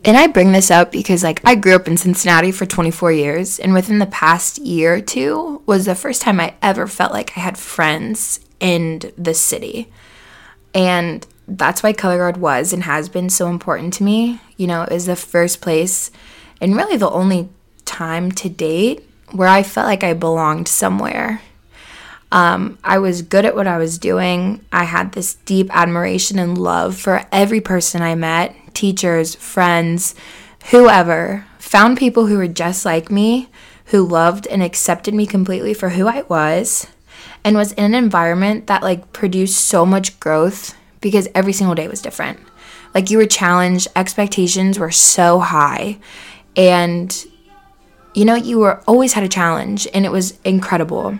And 0.05 0.15
I 0.15 0.27
bring 0.27 0.53
this 0.53 0.71
up 0.71 0.91
because 0.91 1.23
like 1.23 1.41
I 1.43 1.55
grew 1.55 1.75
up 1.75 1.87
in 1.87 1.97
Cincinnati 1.97 2.51
for 2.51 2.65
24 2.65 3.11
years 3.11 3.59
and 3.59 3.73
within 3.73 3.99
the 3.99 4.05
past 4.05 4.57
year 4.59 4.95
or 4.95 5.01
two 5.01 5.61
was 5.65 5.85
the 5.85 5.95
first 5.95 6.21
time 6.21 6.39
I 6.39 6.53
ever 6.61 6.87
felt 6.87 7.11
like 7.11 7.37
I 7.37 7.41
had 7.41 7.57
friends 7.57 8.39
in 8.59 9.01
the 9.17 9.33
city. 9.33 9.91
And 10.73 11.25
that's 11.47 11.81
why 11.81 11.93
Color 11.93 12.17
Guard 12.17 12.37
was 12.37 12.73
and 12.73 12.83
has 12.83 13.09
been 13.09 13.29
so 13.29 13.47
important 13.47 13.93
to 13.95 14.03
me. 14.03 14.39
You 14.57 14.67
know, 14.67 14.83
it 14.83 14.91
was 14.91 15.05
the 15.05 15.15
first 15.15 15.61
place 15.61 16.11
and 16.59 16.75
really 16.75 16.97
the 16.97 17.09
only 17.09 17.49
time 17.85 18.31
to 18.33 18.49
date 18.49 19.07
where 19.31 19.47
I 19.47 19.63
felt 19.63 19.87
like 19.87 20.03
I 20.03 20.13
belonged 20.13 20.67
somewhere. 20.67 21.41
Um, 22.31 22.77
I 22.83 22.97
was 22.97 23.21
good 23.21 23.45
at 23.45 23.55
what 23.55 23.67
I 23.67 23.77
was 23.77 23.97
doing. 23.97 24.63
I 24.71 24.83
had 24.83 25.13
this 25.13 25.35
deep 25.45 25.73
admiration 25.75 26.39
and 26.39 26.57
love 26.57 26.97
for 26.97 27.25
every 27.31 27.61
person 27.61 28.01
I 28.01 28.15
met 28.15 28.55
teachers, 28.73 29.33
friends, 29.33 30.13
whoever. 30.69 31.45
Found 31.59 31.97
people 31.97 32.27
who 32.27 32.37
were 32.37 32.47
just 32.47 32.85
like 32.85 33.09
me, 33.09 33.49
who 33.85 34.05
loved 34.05 34.45
and 34.47 34.61
accepted 34.61 35.13
me 35.13 35.25
completely 35.25 35.73
for 35.73 35.89
who 35.89 36.07
I 36.07 36.21
was, 36.23 36.87
and 37.43 37.57
was 37.57 37.71
in 37.73 37.83
an 37.83 37.95
environment 37.95 38.67
that 38.67 38.83
like 38.83 39.11
produced 39.13 39.59
so 39.59 39.85
much 39.85 40.19
growth 40.19 40.76
because 41.01 41.27
every 41.35 41.53
single 41.53 41.75
day 41.75 41.87
was 41.87 42.01
different. 42.01 42.39
Like 42.93 43.09
you 43.09 43.17
were 43.17 43.25
challenged, 43.25 43.87
expectations 43.95 44.79
were 44.79 44.91
so 44.91 45.39
high, 45.39 45.99
and 46.55 47.15
you 48.13 48.25
know, 48.25 48.35
you 48.35 48.57
were 48.57 48.81
always 48.87 49.13
had 49.13 49.23
a 49.23 49.29
challenge, 49.29 49.87
and 49.93 50.03
it 50.05 50.11
was 50.11 50.39
incredible. 50.43 51.19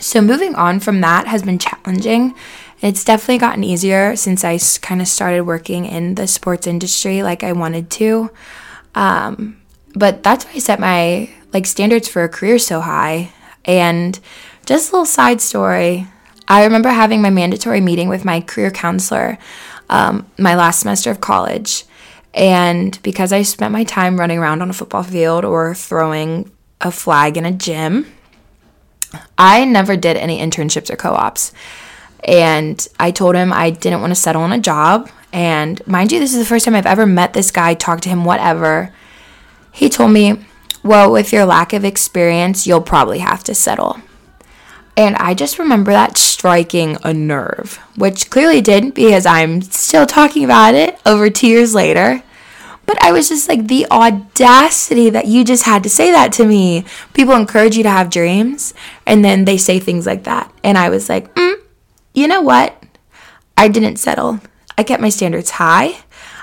So, 0.00 0.20
moving 0.20 0.56
on 0.56 0.80
from 0.80 1.00
that 1.02 1.28
has 1.28 1.42
been 1.42 1.58
challenging. 1.58 2.34
It's 2.80 3.04
definitely 3.04 3.38
gotten 3.38 3.62
easier 3.62 4.16
since 4.16 4.42
I 4.42 4.58
kind 4.80 5.00
of 5.00 5.06
started 5.06 5.42
working 5.42 5.84
in 5.84 6.16
the 6.16 6.26
sports 6.26 6.66
industry 6.66 7.22
like 7.22 7.44
I 7.44 7.52
wanted 7.52 7.90
to. 7.90 8.30
Um, 8.96 9.60
but 9.94 10.24
that's 10.24 10.44
why 10.44 10.52
I 10.54 10.58
set 10.58 10.80
my 10.80 11.30
like 11.52 11.66
standards 11.66 12.08
for 12.08 12.24
a 12.24 12.28
career 12.28 12.58
so 12.58 12.80
high. 12.80 13.32
And 13.64 14.18
just 14.66 14.90
a 14.90 14.92
little 14.92 15.06
side 15.06 15.40
story 15.40 16.08
I 16.48 16.64
remember 16.64 16.88
having 16.88 17.22
my 17.22 17.30
mandatory 17.30 17.80
meeting 17.80 18.08
with 18.08 18.24
my 18.24 18.40
career 18.40 18.70
counselor 18.70 19.38
um, 19.92 20.26
my 20.38 20.54
last 20.54 20.80
semester 20.80 21.10
of 21.10 21.20
college. 21.20 21.84
And 22.34 23.00
because 23.02 23.32
I 23.32 23.42
spent 23.42 23.72
my 23.72 23.84
time 23.84 24.18
running 24.18 24.38
around 24.38 24.62
on 24.62 24.70
a 24.70 24.72
football 24.72 25.02
field 25.02 25.44
or 25.44 25.74
throwing 25.74 26.50
a 26.80 26.90
flag 26.90 27.36
in 27.36 27.44
a 27.44 27.52
gym, 27.52 28.10
I 29.36 29.64
never 29.66 29.96
did 29.96 30.16
any 30.16 30.38
internships 30.38 30.90
or 30.90 30.96
co 30.96 31.12
ops. 31.12 31.52
And 32.24 32.86
I 32.98 33.10
told 33.10 33.34
him 33.34 33.52
I 33.52 33.70
didn't 33.70 34.00
want 34.00 34.12
to 34.12 34.20
settle 34.20 34.42
on 34.42 34.52
a 34.52 34.58
job. 34.58 35.10
And 35.32 35.86
mind 35.86 36.10
you, 36.10 36.18
this 36.18 36.32
is 36.32 36.38
the 36.38 36.48
first 36.48 36.64
time 36.64 36.74
I've 36.74 36.86
ever 36.86 37.04
met 37.04 37.34
this 37.34 37.50
guy, 37.50 37.74
talked 37.74 38.04
to 38.04 38.08
him, 38.08 38.24
whatever. 38.24 38.94
He 39.72 39.88
told 39.88 40.12
me, 40.12 40.44
Well, 40.82 41.12
with 41.12 41.32
your 41.32 41.44
lack 41.44 41.72
of 41.72 41.84
experience, 41.84 42.66
you'll 42.66 42.80
probably 42.80 43.18
have 43.18 43.44
to 43.44 43.54
settle. 43.54 44.00
And 44.96 45.16
I 45.16 45.34
just 45.34 45.58
remember 45.58 45.92
that 45.92 46.16
striking 46.42 46.98
a 47.04 47.14
nerve, 47.14 47.76
which 47.94 48.28
clearly 48.28 48.60
didn't 48.60 48.96
because 48.96 49.24
I'm 49.24 49.62
still 49.62 50.06
talking 50.06 50.42
about 50.42 50.74
it 50.74 50.98
over 51.06 51.30
two 51.30 51.46
years 51.46 51.72
later. 51.72 52.20
But 52.84 53.00
I 53.00 53.12
was 53.12 53.28
just 53.28 53.48
like, 53.48 53.68
the 53.68 53.86
audacity 53.92 55.08
that 55.08 55.26
you 55.26 55.44
just 55.44 55.62
had 55.62 55.84
to 55.84 55.88
say 55.88 56.10
that 56.10 56.32
to 56.32 56.44
me. 56.44 56.84
People 57.14 57.36
encourage 57.36 57.76
you 57.76 57.84
to 57.84 57.90
have 57.90 58.10
dreams, 58.10 58.74
and 59.06 59.24
then 59.24 59.44
they 59.44 59.56
say 59.56 59.78
things 59.78 60.04
like 60.04 60.24
that. 60.24 60.52
And 60.64 60.76
I 60.76 60.88
was 60.88 61.08
like, 61.08 61.32
mm, 61.36 61.54
you 62.12 62.26
know 62.26 62.42
what? 62.42 62.74
I 63.56 63.68
didn't 63.68 63.98
settle. 63.98 64.40
I 64.76 64.82
kept 64.82 65.00
my 65.00 65.10
standards 65.10 65.50
high. 65.50 66.00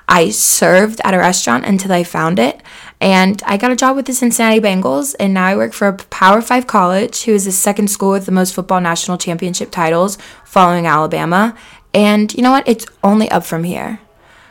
I 0.07 0.29
served 0.29 1.01
at 1.03 1.13
a 1.13 1.17
restaurant 1.17 1.65
until 1.65 1.91
I 1.91 2.05
found 2.05 2.39
it. 2.39 2.58
And 3.01 3.41
I 3.45 3.57
got 3.57 3.71
a 3.71 3.75
job 3.75 3.95
with 3.95 4.07
the 4.07 4.13
Cincinnati 4.13 4.59
Bengals, 4.59 5.15
and 5.19 5.33
now 5.33 5.45
I 5.45 5.55
work 5.55 5.73
for 5.73 5.87
a 5.87 5.95
Power 5.95 6.41
Five 6.41 6.67
college, 6.67 7.23
who 7.23 7.33
is 7.33 7.45
the 7.45 7.51
second 7.51 7.89
school 7.89 8.11
with 8.11 8.25
the 8.25 8.31
most 8.31 8.53
football 8.53 8.81
national 8.81 9.17
championship 9.17 9.71
titles, 9.71 10.17
following 10.43 10.85
Alabama. 10.85 11.55
And 11.93 12.33
you 12.33 12.43
know 12.43 12.51
what? 12.51 12.67
It's 12.67 12.85
only 13.03 13.29
up 13.31 13.45
from 13.45 13.63
here. 13.63 14.01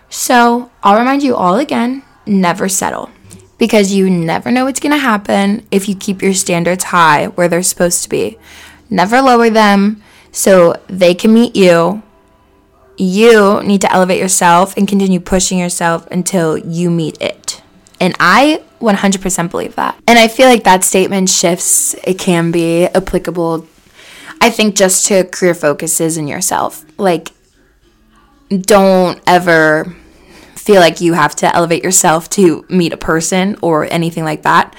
So 0.08 0.70
I'll 0.82 0.98
remind 0.98 1.22
you 1.22 1.36
all 1.36 1.56
again 1.56 2.02
never 2.26 2.68
settle 2.68 3.10
because 3.58 3.92
you 3.92 4.08
never 4.08 4.50
know 4.50 4.64
what's 4.64 4.80
going 4.80 4.92
to 4.92 4.98
happen 4.98 5.66
if 5.70 5.88
you 5.88 5.96
keep 5.96 6.22
your 6.22 6.34
standards 6.34 6.84
high 6.84 7.26
where 7.26 7.48
they're 7.48 7.62
supposed 7.62 8.02
to 8.04 8.08
be. 8.08 8.38
Never 8.88 9.20
lower 9.20 9.50
them 9.50 10.02
so 10.30 10.74
they 10.86 11.14
can 11.14 11.34
meet 11.34 11.56
you. 11.56 12.02
You 12.96 13.62
need 13.62 13.80
to 13.82 13.92
elevate 13.92 14.20
yourself 14.20 14.76
and 14.76 14.88
continue 14.88 15.20
pushing 15.20 15.58
yourself 15.58 16.06
until 16.10 16.56
you 16.56 16.90
meet 16.90 17.20
it. 17.20 17.62
And 18.00 18.14
I 18.20 18.62
100% 18.80 19.50
believe 19.50 19.74
that. 19.76 20.00
And 20.06 20.18
I 20.18 20.28
feel 20.28 20.48
like 20.48 20.64
that 20.64 20.84
statement 20.84 21.28
shifts, 21.28 21.94
it 22.04 22.18
can 22.18 22.50
be 22.50 22.84
applicable, 22.84 23.66
I 24.40 24.50
think, 24.50 24.76
just 24.76 25.06
to 25.06 25.24
career 25.24 25.54
focuses 25.54 26.16
in 26.16 26.28
yourself. 26.28 26.84
Like, 26.98 27.30
don't 28.50 29.20
ever 29.26 29.96
feel 30.54 30.80
like 30.80 31.00
you 31.00 31.14
have 31.14 31.34
to 31.36 31.54
elevate 31.54 31.82
yourself 31.82 32.28
to 32.30 32.64
meet 32.68 32.92
a 32.92 32.96
person 32.96 33.56
or 33.62 33.84
anything 33.90 34.24
like 34.24 34.42
that. 34.42 34.74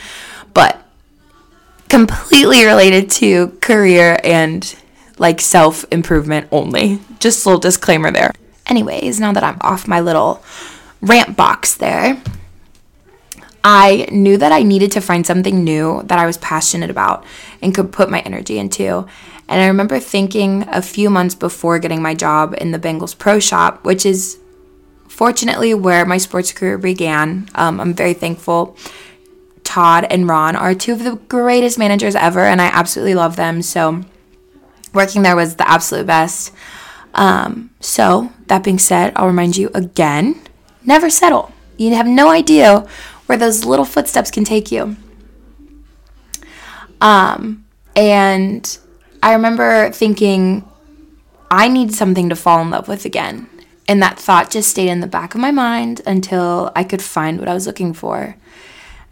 But 0.54 0.82
completely 1.90 2.66
related 2.66 3.10
to 3.10 3.48
career 3.62 4.20
and 4.24 4.76
like 5.18 5.42
self 5.42 5.86
improvement 5.92 6.48
only. 6.52 7.00
Just 7.20 7.46
a 7.46 7.50
little 7.50 7.60
disclaimer 7.60 8.12
there. 8.12 8.32
anyways, 8.68 9.20
now 9.20 9.34
that 9.34 9.44
I'm 9.44 9.58
off 9.62 9.88
my 9.88 10.00
little 10.00 10.44
rant 11.02 11.36
box 11.36 11.76
there, 11.76 12.22
I 13.64 14.08
knew 14.12 14.38
that 14.38 14.52
I 14.52 14.64
needed 14.64 14.92
to 14.94 15.02
find 15.02 15.26
something 15.26 15.64
new 15.64 16.02
that 16.04 16.20
I 16.20 16.26
was 16.26 16.38
passionate 16.38 16.90
about 16.90 17.26
and 17.62 17.76
could 17.76 17.92
put 17.92 18.10
my 18.10 18.20
energy 18.22 18.58
into. 18.58 19.06
And 19.48 19.62
I 19.62 19.68
remember 19.68 20.00
thinking 20.00 20.66
a 20.70 20.82
few 20.82 21.10
months 21.10 21.36
before 21.36 21.80
getting 21.80 22.02
my 22.02 22.14
job 22.14 22.56
in 22.60 22.72
the 22.72 22.80
Bengals 22.80 23.18
Pro 23.18 23.40
Shop, 23.40 23.84
which 23.84 24.06
is 24.06 24.38
fortunately 25.08 25.74
where 25.74 26.06
my 26.06 26.18
sports 26.18 26.52
career 26.52 26.78
began. 26.78 27.50
Um, 27.56 27.80
I'm 27.82 27.94
very 27.94 28.14
thankful. 28.14 28.78
Todd 29.64 30.06
and 30.10 30.28
Ron 30.28 30.56
are 30.56 30.74
two 30.74 30.94
of 30.94 31.04
the 31.04 31.16
greatest 31.28 31.78
managers 31.78 32.16
ever, 32.16 32.42
and 32.42 32.62
I 32.62 32.68
absolutely 32.68 33.16
love 33.16 33.36
them. 33.36 33.62
So, 33.62 34.04
working 34.94 35.22
there 35.22 35.36
was 35.36 35.56
the 35.58 35.70
absolute 35.70 36.08
best. 36.08 36.54
Um, 37.14 37.72
so, 37.80 38.32
that 38.48 38.64
being 38.64 38.80
said, 38.80 39.14
I'll 39.16 39.28
remind 39.28 39.58
you 39.58 39.70
again 39.74 40.42
never 40.86 41.10
settle. 41.10 41.52
You 41.78 41.94
have 41.96 42.08
no 42.08 42.30
idea 42.30 42.86
where 43.30 43.38
those 43.38 43.64
little 43.64 43.86
footsteps 43.86 44.32
can 44.32 44.44
take 44.44 44.72
you. 44.72 44.96
Um, 47.00 47.64
and 47.96 48.80
I 49.22 49.34
remember 49.34 49.92
thinking, 49.92 50.68
I 51.52 51.68
need 51.68 51.94
something 51.94 52.30
to 52.30 52.36
fall 52.36 52.60
in 52.60 52.72
love 52.72 52.88
with 52.88 53.06
again. 53.06 53.48
And 53.88 54.02
that 54.02 54.18
thought 54.18 54.50
just 54.50 54.72
stayed 54.72 54.90
in 54.90 55.00
the 55.00 55.06
back 55.06 55.36
of 55.36 55.42
my 55.42 55.52
mind 55.52 56.02
until 56.08 56.72
I 56.76 56.84
could 56.84 57.04
find 57.04 57.38
what 57.38 57.48
I 57.48 57.54
was 57.54 57.68
looking 57.68 57.94
for. 57.94 58.36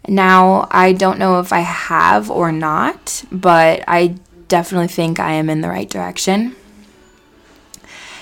Now, 0.08 0.66
I 0.72 0.94
don't 0.94 1.20
know 1.20 1.38
if 1.38 1.52
I 1.52 1.60
have 1.60 2.28
or 2.28 2.50
not, 2.50 3.24
but 3.30 3.84
I 3.86 4.16
definitely 4.48 4.88
think 4.88 5.20
I 5.20 5.34
am 5.34 5.48
in 5.48 5.60
the 5.60 5.68
right 5.68 5.88
direction 5.88 6.56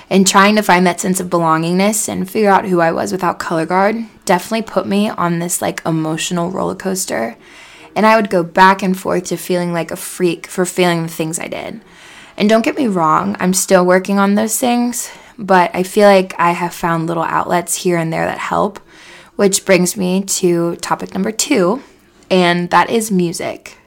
and 0.08 0.26
trying 0.26 0.56
to 0.56 0.62
find 0.62 0.86
that 0.86 1.00
sense 1.00 1.20
of 1.20 1.28
belongingness 1.28 2.08
and 2.08 2.30
figure 2.30 2.50
out 2.50 2.66
who 2.66 2.80
I 2.80 2.92
was 2.92 3.12
without 3.12 3.38
color 3.38 3.66
guard 3.66 3.96
definitely 4.24 4.62
put 4.62 4.86
me 4.86 5.08
on 5.08 5.38
this 5.38 5.62
like 5.62 5.80
emotional 5.86 6.50
roller 6.50 6.74
coaster. 6.74 7.36
And 7.94 8.04
I 8.04 8.16
would 8.16 8.28
go 8.28 8.42
back 8.42 8.82
and 8.82 8.98
forth 8.98 9.24
to 9.24 9.36
feeling 9.36 9.72
like 9.72 9.90
a 9.90 9.96
freak 9.96 10.46
for 10.46 10.66
feeling 10.66 11.02
the 11.02 11.08
things 11.08 11.38
I 11.38 11.48
did. 11.48 11.80
And 12.36 12.48
don't 12.48 12.64
get 12.64 12.76
me 12.76 12.86
wrong, 12.86 13.36
I'm 13.40 13.54
still 13.54 13.86
working 13.86 14.18
on 14.18 14.34
those 14.34 14.58
things, 14.58 15.10
but 15.38 15.70
I 15.74 15.82
feel 15.82 16.06
like 16.06 16.34
I 16.38 16.50
have 16.50 16.74
found 16.74 17.06
little 17.06 17.22
outlets 17.22 17.82
here 17.82 17.96
and 17.96 18.12
there 18.12 18.26
that 18.26 18.36
help, 18.36 18.78
which 19.36 19.64
brings 19.64 19.96
me 19.96 20.22
to 20.24 20.76
topic 20.76 21.14
number 21.14 21.32
two, 21.32 21.82
and 22.30 22.68
that 22.70 22.90
is 22.90 23.10
music. 23.10 23.78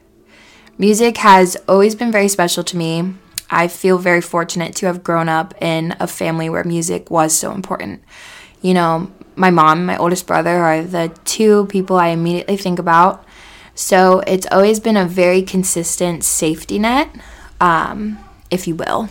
Music 0.79 1.17
has 1.17 1.57
always 1.67 1.93
been 1.93 2.11
very 2.11 2.27
special 2.27 2.63
to 2.63 2.77
me. 2.77 3.13
I 3.49 3.67
feel 3.67 3.97
very 3.97 4.21
fortunate 4.21 4.75
to 4.75 4.85
have 4.85 5.03
grown 5.03 5.27
up 5.29 5.53
in 5.61 5.95
a 5.99 6.07
family 6.07 6.49
where 6.49 6.63
music 6.63 7.09
was 7.09 7.35
so 7.35 7.51
important. 7.51 8.03
You 8.61 8.73
know, 8.73 9.11
my 9.35 9.49
mom, 9.49 9.85
my 9.85 9.97
oldest 9.97 10.27
brother 10.27 10.57
are 10.57 10.83
the 10.83 11.17
two 11.25 11.65
people 11.67 11.95
I 11.95 12.07
immediately 12.07 12.57
think 12.57 12.77
about. 12.77 13.25
So 13.73 14.19
it's 14.27 14.45
always 14.51 14.79
been 14.79 14.97
a 14.97 15.05
very 15.05 15.41
consistent 15.41 16.23
safety 16.23 16.77
net, 16.77 17.09
um, 17.61 18.19
if 18.51 18.67
you 18.67 18.75
will. 18.75 19.09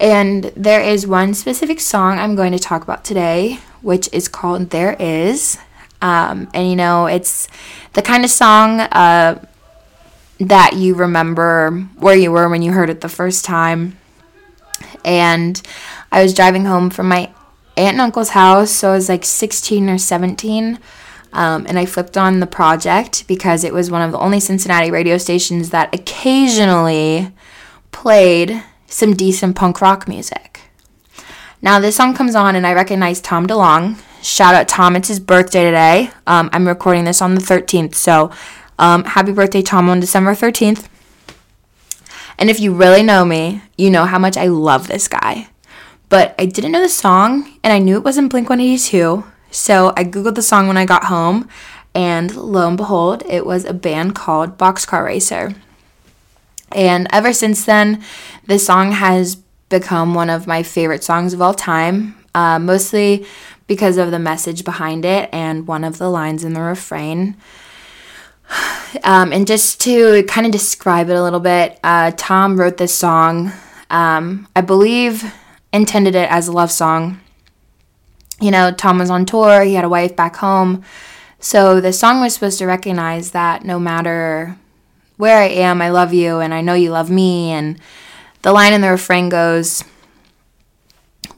And 0.00 0.44
there 0.56 0.80
is 0.80 1.06
one 1.06 1.34
specific 1.34 1.80
song 1.80 2.18
I'm 2.18 2.36
going 2.36 2.52
to 2.52 2.58
talk 2.58 2.82
about 2.82 3.04
today, 3.04 3.58
which 3.82 4.08
is 4.12 4.28
called 4.28 4.70
There 4.70 4.96
Is. 4.98 5.58
Um, 6.00 6.48
and 6.54 6.70
you 6.70 6.76
know, 6.76 7.06
it's 7.06 7.48
the 7.94 8.02
kind 8.02 8.24
of 8.24 8.30
song 8.30 8.80
uh, 8.80 9.44
that 10.40 10.74
you 10.74 10.94
remember 10.94 11.70
where 11.96 12.16
you 12.16 12.30
were 12.30 12.48
when 12.48 12.62
you 12.62 12.72
heard 12.72 12.90
it 12.90 13.00
the 13.00 13.08
first 13.08 13.44
time. 13.44 13.98
And 15.04 15.60
I 16.12 16.22
was 16.22 16.34
driving 16.34 16.64
home 16.64 16.90
from 16.90 17.08
my 17.08 17.30
aunt 17.76 17.94
and 17.94 18.00
uncle's 18.00 18.30
house, 18.30 18.70
so 18.70 18.90
I 18.90 18.94
was 18.94 19.08
like 19.08 19.24
16 19.24 19.88
or 19.88 19.98
17. 19.98 20.78
Um, 21.32 21.66
and 21.68 21.78
I 21.78 21.84
flipped 21.86 22.16
on 22.16 22.40
the 22.40 22.46
project 22.46 23.26
because 23.28 23.62
it 23.62 23.72
was 23.72 23.90
one 23.90 24.02
of 24.02 24.12
the 24.12 24.18
only 24.18 24.40
Cincinnati 24.40 24.90
radio 24.90 25.18
stations 25.18 25.70
that 25.70 25.94
occasionally 25.94 27.32
played 27.92 28.62
some 28.86 29.14
decent 29.14 29.54
punk 29.54 29.80
rock 29.80 30.08
music. 30.08 30.60
Now, 31.60 31.80
this 31.80 31.96
song 31.96 32.14
comes 32.14 32.34
on, 32.34 32.54
and 32.56 32.66
I 32.66 32.72
recognize 32.72 33.20
Tom 33.20 33.46
DeLonge. 33.46 34.00
Shout 34.22 34.54
out 34.54 34.68
Tom, 34.68 34.96
it's 34.96 35.08
his 35.08 35.20
birthday 35.20 35.64
today. 35.64 36.10
Um, 36.26 36.50
I'm 36.52 36.66
recording 36.66 37.04
this 37.04 37.20
on 37.20 37.34
the 37.34 37.40
13th, 37.40 37.94
so 37.94 38.32
um, 38.78 39.04
happy 39.04 39.32
birthday, 39.32 39.62
Tom, 39.62 39.88
on 39.88 40.00
December 40.00 40.32
13th. 40.32 40.88
And 42.38 42.48
if 42.48 42.60
you 42.60 42.72
really 42.72 43.02
know 43.02 43.24
me, 43.24 43.62
you 43.76 43.90
know 43.90 44.04
how 44.04 44.18
much 44.18 44.36
I 44.36 44.46
love 44.46 44.86
this 44.86 45.08
guy. 45.08 45.48
But 46.08 46.34
I 46.38 46.46
didn't 46.46 46.72
know 46.72 46.80
the 46.80 46.88
song, 46.88 47.58
and 47.62 47.72
I 47.72 47.78
knew 47.78 47.96
it 47.96 48.04
wasn't 48.04 48.30
Blink 48.30 48.48
182. 48.48 49.24
So 49.50 49.92
I 49.96 50.04
Googled 50.04 50.36
the 50.36 50.42
song 50.42 50.68
when 50.68 50.76
I 50.76 50.86
got 50.86 51.04
home, 51.04 51.48
and 51.94 52.34
lo 52.34 52.68
and 52.68 52.76
behold, 52.76 53.22
it 53.28 53.44
was 53.44 53.64
a 53.64 53.74
band 53.74 54.14
called 54.14 54.56
Boxcar 54.56 55.04
Racer. 55.04 55.54
And 56.72 57.08
ever 57.10 57.32
since 57.32 57.64
then, 57.64 58.02
this 58.46 58.66
song 58.66 58.92
has 58.92 59.36
become 59.68 60.14
one 60.14 60.30
of 60.30 60.46
my 60.46 60.62
favorite 60.62 61.04
songs 61.04 61.34
of 61.34 61.42
all 61.42 61.54
time, 61.54 62.14
uh, 62.34 62.58
mostly 62.58 63.26
because 63.66 63.96
of 63.96 64.10
the 64.10 64.18
message 64.18 64.64
behind 64.64 65.04
it 65.04 65.28
and 65.32 65.66
one 65.66 65.84
of 65.84 65.98
the 65.98 66.08
lines 66.08 66.44
in 66.44 66.54
the 66.54 66.60
refrain. 66.60 67.36
Um, 69.04 69.32
and 69.32 69.46
just 69.46 69.80
to 69.82 70.22
kind 70.24 70.46
of 70.46 70.52
describe 70.52 71.10
it 71.10 71.16
a 71.16 71.22
little 71.22 71.40
bit, 71.40 71.78
uh, 71.84 72.12
Tom 72.16 72.58
wrote 72.58 72.78
this 72.78 72.94
song, 72.94 73.52
um, 73.90 74.48
I 74.56 74.60
believe, 74.60 75.34
intended 75.72 76.14
it 76.14 76.30
as 76.30 76.48
a 76.48 76.52
love 76.52 76.70
song. 76.70 77.20
You 78.40 78.50
know, 78.50 78.72
Tom 78.72 78.98
was 78.98 79.10
on 79.10 79.26
tour, 79.26 79.62
he 79.62 79.74
had 79.74 79.84
a 79.84 79.88
wife 79.88 80.16
back 80.16 80.36
home. 80.36 80.84
So 81.40 81.80
the 81.80 81.92
song 81.92 82.20
was 82.20 82.34
supposed 82.34 82.58
to 82.58 82.66
recognize 82.66 83.32
that 83.32 83.64
no 83.64 83.78
matter 83.78 84.56
where 85.16 85.38
I 85.38 85.48
am, 85.48 85.82
I 85.82 85.90
love 85.90 86.14
you, 86.14 86.38
and 86.38 86.54
I 86.54 86.60
know 86.60 86.74
you 86.74 86.90
love 86.90 87.10
me. 87.10 87.50
And 87.50 87.78
the 88.42 88.52
line 88.52 88.72
in 88.72 88.80
the 88.80 88.90
refrain 88.90 89.28
goes, 89.28 89.84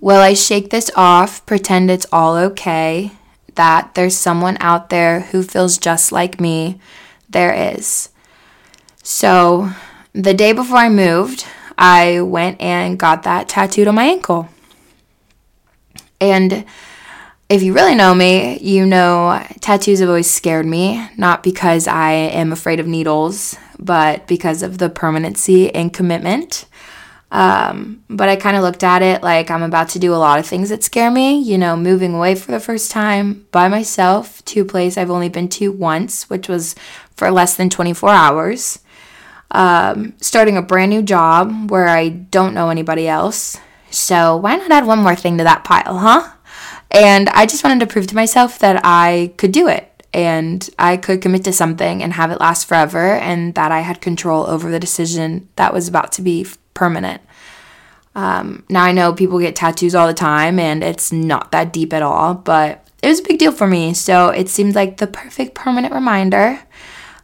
Will 0.01 0.21
I 0.21 0.35
shake 0.35 0.71
this 0.71 0.91
off, 0.97 1.45
pretend 1.45 1.91
it's 1.91 2.07
all 2.13 2.37
okay? 2.37 3.13
That 3.55 3.95
there's 3.95 4.17
someone 4.17 4.57
out 4.61 4.91
there 4.91 5.21
who 5.21 5.43
feels 5.43 5.79
just 5.79 6.13
like 6.13 6.41
me 6.41 6.81
there 7.29 7.75
is. 7.75 8.11
So, 9.03 9.71
the 10.13 10.35
day 10.35 10.53
before 10.53 10.79
I 10.79 10.89
moved, 10.89 11.47
I 11.79 12.21
went 12.21 12.61
and 12.61 12.99
got 12.99 13.23
that 13.23 13.49
tattooed 13.49 13.89
on 13.89 13.95
my 13.95 14.05
ankle. 14.05 14.49
And 16.21 16.67
if 17.49 17.63
you 17.63 17.73
really 17.73 17.95
know 17.95 18.15
me, 18.15 18.59
you 18.61 18.87
know 18.87 19.45
tattoos 19.61 20.01
have 20.01 20.09
always 20.09 20.31
scared 20.31 20.67
me, 20.67 21.09
not 21.17 21.43
because 21.43 21.89
I 21.89 22.13
am 22.13 22.53
afraid 22.53 22.79
of 22.79 22.87
needles, 22.87 23.57
but 23.79 24.27
because 24.27 24.63
of 24.63 24.79
the 24.79 24.91
permanency 24.91 25.75
and 25.75 25.93
commitment. 25.93 26.67
Um, 27.33 28.03
but 28.09 28.29
I 28.29 28.37
kind 28.37 28.57
of 28.57 28.63
looked 28.63 28.83
at 28.83 29.03
it 29.03 29.23
like 29.23 29.51
I'm 29.51 29.63
about 29.63 29.89
to 29.91 29.99
do 29.99 30.13
a 30.13 30.17
lot 30.17 30.39
of 30.39 30.47
things 30.47 30.69
that 30.71 30.83
scare 30.83 31.11
me. 31.11 31.39
You 31.39 31.59
know, 31.59 31.77
moving 31.77 32.15
away 32.15 32.35
for 32.35 32.51
the 32.51 32.61
first 32.61 32.91
time 32.91 33.47
by 33.53 33.69
myself 33.69 34.45
to 34.47 34.63
a 34.63 34.65
place 34.65 34.99
I've 34.99 35.11
only 35.11 35.29
been 35.29 35.49
to 35.51 35.71
once, 35.71 36.29
which 36.29 36.49
was 36.49 36.75
for 37.17 37.31
less 37.31 37.57
than 37.57 37.71
24 37.71 38.11
hours. 38.11 38.81
Um, 39.53 40.15
starting 40.21 40.57
a 40.57 40.63
brand 40.63 40.91
new 40.91 41.03
job 41.03 41.71
where 41.71 41.89
I 41.89 42.09
don't 42.09 42.55
know 42.55 42.71
anybody 42.71 43.09
else. 43.09 43.59
So 43.91 44.37
why 44.37 44.57
not 44.57 44.71
add 44.71 44.87
one 44.87 45.01
more 45.01 45.17
thing 45.17 45.39
to 45.39 45.45
that 45.45 45.65
pile, 45.65 45.99
huh? 45.99 46.33
And 46.91 47.29
I 47.29 47.47
just 47.47 47.65
wanted 47.65 47.81
to 47.81 47.93
prove 47.93 48.07
to 48.09 48.15
myself 48.15 48.59
that 48.61 48.81
I 48.85 49.33
could 49.37 49.53
do 49.53 49.69
it 49.69 49.91
and 50.13 50.69
I 50.79 50.97
could 50.97 51.23
commit 51.23 51.45
to 51.45 51.53
something 51.53 52.03
and 52.03 52.13
have 52.15 52.31
it 52.31 52.41
last 52.41 52.67
forever, 52.67 53.15
and 53.15 53.55
that 53.55 53.71
I 53.71 53.81
had 53.81 54.01
control 54.01 54.45
over 54.47 54.71
the 54.71 54.81
decision 54.81 55.49
that 55.57 55.73
was 55.73 55.87
about 55.87 56.11
to 56.13 56.23
be 56.23 56.47
permanent. 56.81 57.21
Um, 58.15 58.65
now 58.71 58.85
I 58.85 58.93
know 58.93 59.13
people 59.13 59.39
get 59.39 59.55
tattoos 59.55 59.95
all 59.95 60.07
the 60.07 60.15
time 60.15 60.59
and 60.59 60.83
it's 60.83 61.13
not 61.13 61.53
that 61.53 61.75
deep 61.75 61.93
at 61.93 62.03
all, 62.03 62.33
but 62.33 62.89
it 63.03 63.09
was 63.09 63.21
a 63.21 63.23
big 63.23 63.39
deal 63.39 63.53
for 63.53 63.67
me. 63.67 63.93
So 63.93 64.31
it 64.31 64.49
seemed 64.49 64.75
like 64.75 64.97
the 64.97 65.07
perfect 65.07 65.55
permanent 65.55 65.93
reminder, 65.93 66.59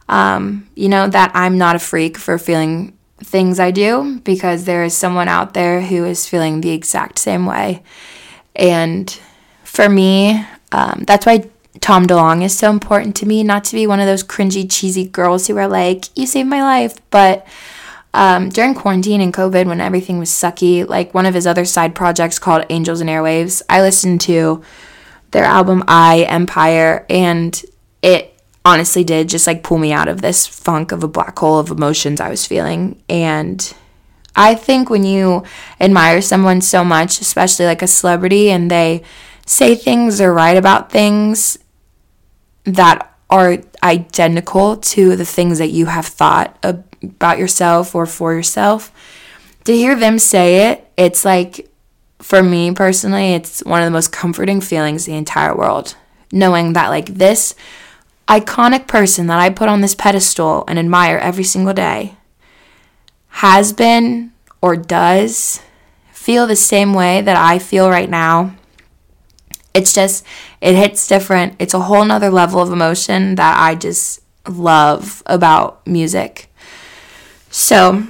um, 0.07 0.69
you 0.75 0.89
know, 0.89 1.07
that 1.07 1.31
I'm 1.33 1.57
not 1.57 1.75
a 1.75 1.79
freak 1.79 2.19
for 2.19 2.37
feeling 2.37 2.95
things 3.17 3.59
I 3.59 3.71
do 3.71 4.19
because 4.23 4.65
there 4.65 4.83
is 4.83 4.95
someone 4.95 5.27
out 5.27 5.55
there 5.55 5.81
who 5.81 6.05
is 6.05 6.29
feeling 6.29 6.61
the 6.61 6.69
exact 6.69 7.17
same 7.17 7.47
way. 7.47 7.81
And 8.55 9.09
for 9.63 9.89
me, 9.89 10.45
um, 10.71 11.03
that's 11.07 11.25
why 11.25 11.49
Tom 11.81 12.05
DeLonge 12.05 12.43
is 12.43 12.55
so 12.55 12.69
important 12.69 13.15
to 13.15 13.25
me, 13.25 13.41
not 13.41 13.63
to 13.65 13.75
be 13.75 13.87
one 13.87 13.99
of 13.99 14.05
those 14.05 14.23
cringy, 14.23 14.71
cheesy 14.71 15.07
girls 15.07 15.47
who 15.47 15.57
are 15.57 15.67
like, 15.67 16.15
you 16.15 16.27
saved 16.27 16.47
my 16.47 16.61
life, 16.61 16.95
but 17.09 17.47
um, 18.17 18.49
during 18.49 18.73
quarantine 18.73 19.21
and 19.21 19.31
COVID, 19.31 19.67
when 19.67 19.79
everything 19.79 20.17
was 20.17 20.31
sucky, 20.31 20.87
like 20.89 21.13
one 21.13 21.27
of 21.27 21.35
his 21.35 21.45
other 21.45 21.65
side 21.65 21.93
projects 21.93 22.39
called 22.39 22.65
Angels 22.71 22.99
and 22.99 23.11
Airwaves, 23.11 23.61
I 23.69 23.81
listened 23.81 24.21
to 24.21 24.63
their 25.29 25.43
album 25.43 25.83
I 25.87 26.21
Empire, 26.23 27.05
and 27.11 27.63
it 28.01 28.33
honestly 28.65 29.03
did 29.03 29.29
just 29.29 29.45
like 29.45 29.61
pull 29.61 29.77
me 29.77 29.93
out 29.93 30.07
of 30.07 30.21
this 30.21 30.47
funk 30.47 30.91
of 30.91 31.03
a 31.03 31.07
black 31.07 31.37
hole 31.37 31.59
of 31.59 31.69
emotions 31.69 32.19
I 32.19 32.31
was 32.31 32.43
feeling. 32.43 32.99
And 33.07 33.71
I 34.35 34.55
think 34.55 34.89
when 34.89 35.03
you 35.03 35.43
admire 35.79 36.23
someone 36.23 36.61
so 36.61 36.83
much, 36.83 37.21
especially 37.21 37.67
like 37.67 37.83
a 37.83 37.87
celebrity, 37.87 38.49
and 38.49 38.71
they 38.71 39.03
say 39.45 39.75
things 39.75 40.19
or 40.19 40.33
write 40.33 40.57
about 40.57 40.91
things 40.91 41.59
that 42.63 43.13
are 43.29 43.59
identical 43.83 44.77
to 44.77 45.15
the 45.15 45.25
things 45.25 45.59
that 45.59 45.69
you 45.69 45.85
have 45.85 46.07
thought 46.07 46.57
about 47.03 47.37
yourself 47.37 47.95
or 47.95 48.05
for 48.05 48.33
yourself, 48.33 48.91
to 49.65 49.73
hear 49.73 49.95
them 49.95 50.19
say 50.19 50.71
it, 50.71 50.89
it's 50.97 51.25
like, 51.25 51.69
for 52.19 52.41
me 52.41 52.71
personally, 52.71 53.33
it's 53.33 53.63
one 53.63 53.81
of 53.81 53.85
the 53.85 53.91
most 53.91 54.11
comforting 54.11 54.61
feelings 54.61 55.07
in 55.07 55.13
the 55.13 55.17
entire 55.17 55.55
world. 55.55 55.95
Knowing 56.31 56.73
that, 56.73 56.89
like, 56.89 57.07
this 57.07 57.55
iconic 58.27 58.87
person 58.87 59.27
that 59.27 59.39
I 59.39 59.49
put 59.49 59.69
on 59.69 59.81
this 59.81 59.95
pedestal 59.95 60.65
and 60.67 60.77
admire 60.77 61.17
every 61.17 61.43
single 61.43 61.73
day 61.73 62.15
has 63.29 63.71
been 63.71 64.33
or 64.61 64.75
does 64.75 65.61
feel 66.11 66.47
the 66.47 66.55
same 66.55 66.93
way 66.93 67.21
that 67.21 67.37
I 67.37 67.59
feel 67.59 67.89
right 67.89 68.09
now. 68.09 68.55
It's 69.73 69.93
just, 69.93 70.25
it 70.59 70.75
hits 70.75 71.07
different. 71.07 71.55
It's 71.59 71.73
a 71.73 71.81
whole 71.81 72.03
nother 72.03 72.31
level 72.31 72.61
of 72.61 72.71
emotion 72.71 73.35
that 73.35 73.59
I 73.59 73.75
just 73.75 74.21
love 74.47 75.21
about 75.25 75.85
music. 75.85 76.46
So, 77.57 78.03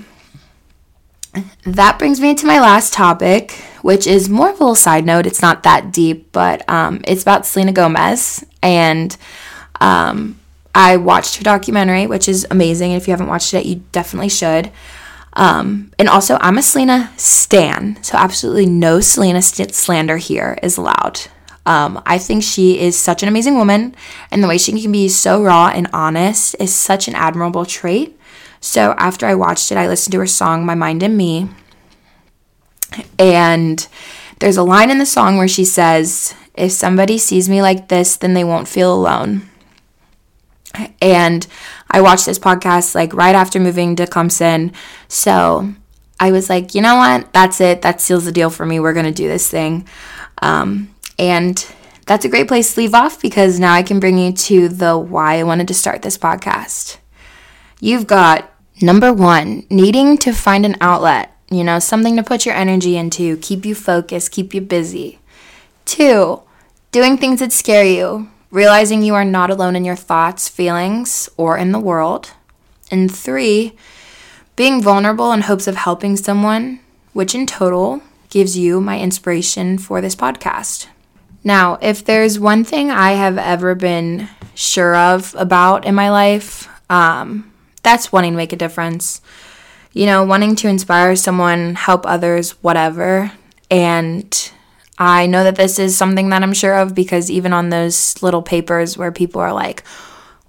that 1.63 1.97
brings 1.97 2.19
me 2.19 2.36
to 2.36 2.45
my 2.45 2.60
last 2.60 2.91
topic, 2.91 3.51
which 3.81 4.05
is 4.05 4.27
more 4.27 4.49
of 4.49 4.60
a 4.60 4.60
little 4.60 4.75
side 4.75 5.05
note. 5.05 5.25
It's 5.25 5.41
not 5.41 5.63
that 5.63 5.93
deep, 5.93 6.33
but 6.33 6.69
um, 6.69 6.99
it's 7.07 7.21
about 7.21 7.45
Selena 7.45 7.71
Gomez. 7.71 8.45
And 8.62 9.15
um, 9.79 10.38
I 10.75 10.97
watched 10.97 11.38
her 11.38 11.43
documentary, 11.43 12.07
which 12.07 12.27
is 12.27 12.45
amazing. 12.51 12.91
If 12.91 13.07
you 13.07 13.12
haven't 13.12 13.29
watched 13.29 13.53
it, 13.53 13.65
you 13.65 13.83
definitely 13.93 14.27
should. 14.27 14.69
Um, 15.31 15.93
and 15.97 16.10
also, 16.10 16.38
I'm 16.41 16.57
a 16.57 16.62
Selena 16.62 17.13
stan, 17.15 18.03
so 18.03 18.17
absolutely 18.17 18.65
no 18.65 18.99
Selena 18.99 19.41
st- 19.41 19.73
slander 19.73 20.17
here 20.17 20.60
is 20.62 20.75
allowed. 20.75 21.21
Um, 21.65 22.01
I 22.05 22.17
think 22.17 22.43
she 22.43 22.81
is 22.81 22.99
such 22.99 23.23
an 23.23 23.29
amazing 23.29 23.55
woman, 23.55 23.95
and 24.29 24.43
the 24.43 24.47
way 24.49 24.57
she 24.57 24.77
can 24.81 24.91
be 24.91 25.07
so 25.07 25.41
raw 25.41 25.71
and 25.73 25.88
honest 25.93 26.57
is 26.60 26.75
such 26.75 27.07
an 27.07 27.15
admirable 27.15 27.65
trait. 27.65 28.16
So 28.60 28.93
after 28.98 29.26
I 29.26 29.36
watched 29.36 29.72
it, 29.72 29.78
I 29.78 29.88
listened 29.88 30.12
to 30.13 30.20
her 30.20 30.28
song 30.28 30.65
"My 30.65 30.76
Mind 30.76 31.04
and 31.04 31.17
Me," 31.17 31.50
and 33.20 33.88
there's 34.39 34.58
a 34.58 34.63
line 34.63 34.91
in 34.91 34.98
the 34.98 35.06
song 35.06 35.38
where 35.38 35.48
she 35.48 35.65
says, 35.65 36.34
"If 36.54 36.72
somebody 36.72 37.17
sees 37.17 37.50
me 37.50 37.62
like 37.62 37.88
this, 37.88 38.17
then 38.17 38.34
they 38.34 38.43
won't 38.43 38.67
feel 38.67 38.93
alone." 38.93 39.50
And 41.02 41.48
I 41.89 42.02
watched 42.02 42.26
this 42.26 42.39
podcast 42.39 42.93
like 42.93 43.13
right 43.13 43.36
after 43.36 43.60
moving 43.60 43.96
to 43.96 44.06
Clemson. 44.06 44.74
So 45.08 45.74
I 46.20 46.32
was 46.32 46.50
like, 46.50 46.76
you 46.76 46.82
know 46.82 46.96
what? 46.96 47.32
That's 47.34 47.62
it. 47.62 47.82
That 47.82 48.02
seals 48.02 48.26
the 48.26 48.32
deal 48.32 48.50
for 48.50 48.65
me. 48.65 48.80
We're 48.80 48.93
going 48.93 49.06
to 49.06 49.12
do 49.12 49.28
this 49.28 49.50
thing. 49.50 49.88
Um, 50.41 50.93
and 51.17 51.65
that's 52.06 52.26
a 52.26 52.30
great 52.30 52.48
place 52.48 52.74
to 52.74 52.82
leave 52.82 52.93
off 52.93 53.22
because 53.22 53.60
now 53.60 53.74
I 53.74 53.84
can 53.84 54.00
bring 54.00 54.17
you 54.17 54.32
to 54.32 54.70
the 54.70 54.98
why 54.98 55.39
I 55.39 55.43
wanted 55.43 55.67
to 55.70 55.74
start 55.74 56.02
this 56.02 56.17
podcast. 56.17 56.98
You've 57.79 58.07
got 58.07 58.51
number 58.81 59.13
one, 59.13 59.65
needing 59.69 60.17
to 60.19 60.33
find 60.33 60.65
an 60.65 60.75
outlet, 60.81 61.35
you 61.49 61.63
know, 61.63 61.79
something 61.79 62.15
to 62.15 62.23
put 62.23 62.45
your 62.45 62.55
energy 62.55 62.97
into, 62.97 63.37
keep 63.37 63.65
you 63.65 63.75
focused, 63.75 64.31
keep 64.31 64.53
you 64.53 64.61
busy. 64.61 65.19
Two, 65.85 66.41
doing 66.91 67.17
things 67.17 67.39
that 67.39 67.53
scare 67.53 67.85
you, 67.85 68.29
realizing 68.51 69.03
you 69.03 69.13
are 69.13 69.25
not 69.25 69.49
alone 69.49 69.75
in 69.75 69.85
your 69.85 69.95
thoughts, 69.95 70.49
feelings, 70.49 71.29
or 71.37 71.57
in 71.57 71.71
the 71.71 71.79
world. 71.79 72.31
And 72.89 73.13
three, 73.13 73.75
being 74.55 74.81
vulnerable 74.81 75.31
in 75.31 75.41
hopes 75.41 75.67
of 75.67 75.75
helping 75.75 76.17
someone, 76.17 76.79
which 77.13 77.35
in 77.35 77.45
total 77.45 78.01
gives 78.29 78.57
you 78.57 78.81
my 78.81 78.99
inspiration 78.99 79.77
for 79.77 80.01
this 80.01 80.15
podcast. 80.15 80.87
Now, 81.43 81.77
if 81.81 82.03
there's 82.03 82.39
one 82.39 82.63
thing 82.63 82.89
I 82.89 83.11
have 83.11 83.37
ever 83.37 83.75
been 83.75 84.27
sure 84.55 84.95
of 84.95 85.35
about 85.37 85.85
in 85.85 85.95
my 85.95 86.09
life, 86.09 86.67
um, 86.89 87.53
that's 87.88 88.12
wanting 88.12 88.34
to 88.34 88.38
make 88.38 88.52
a 88.52 88.58
difference. 88.58 89.21
You 89.93 90.06
know, 90.06 90.23
wanting 90.26 90.56
to 90.58 90.67
inspire 90.67 91.15
someone, 91.15 91.76
help 91.76 92.06
others, 92.06 92.52
whatever. 92.62 93.32
And 93.71 94.52
I 94.97 95.26
know 95.26 95.43
that 95.45 95.56
this 95.56 95.80
is 95.80 95.97
something 95.97 96.30
that 96.30 96.43
I'm 96.43 96.54
sure 96.54 96.78
of 96.78 96.93
because 96.93 97.32
even 97.32 97.54
on 97.54 97.69
those 97.69 98.21
little 98.21 98.41
papers 98.41 98.97
where 98.97 99.12
people 99.12 99.41
are 99.41 99.54
like, 99.54 99.84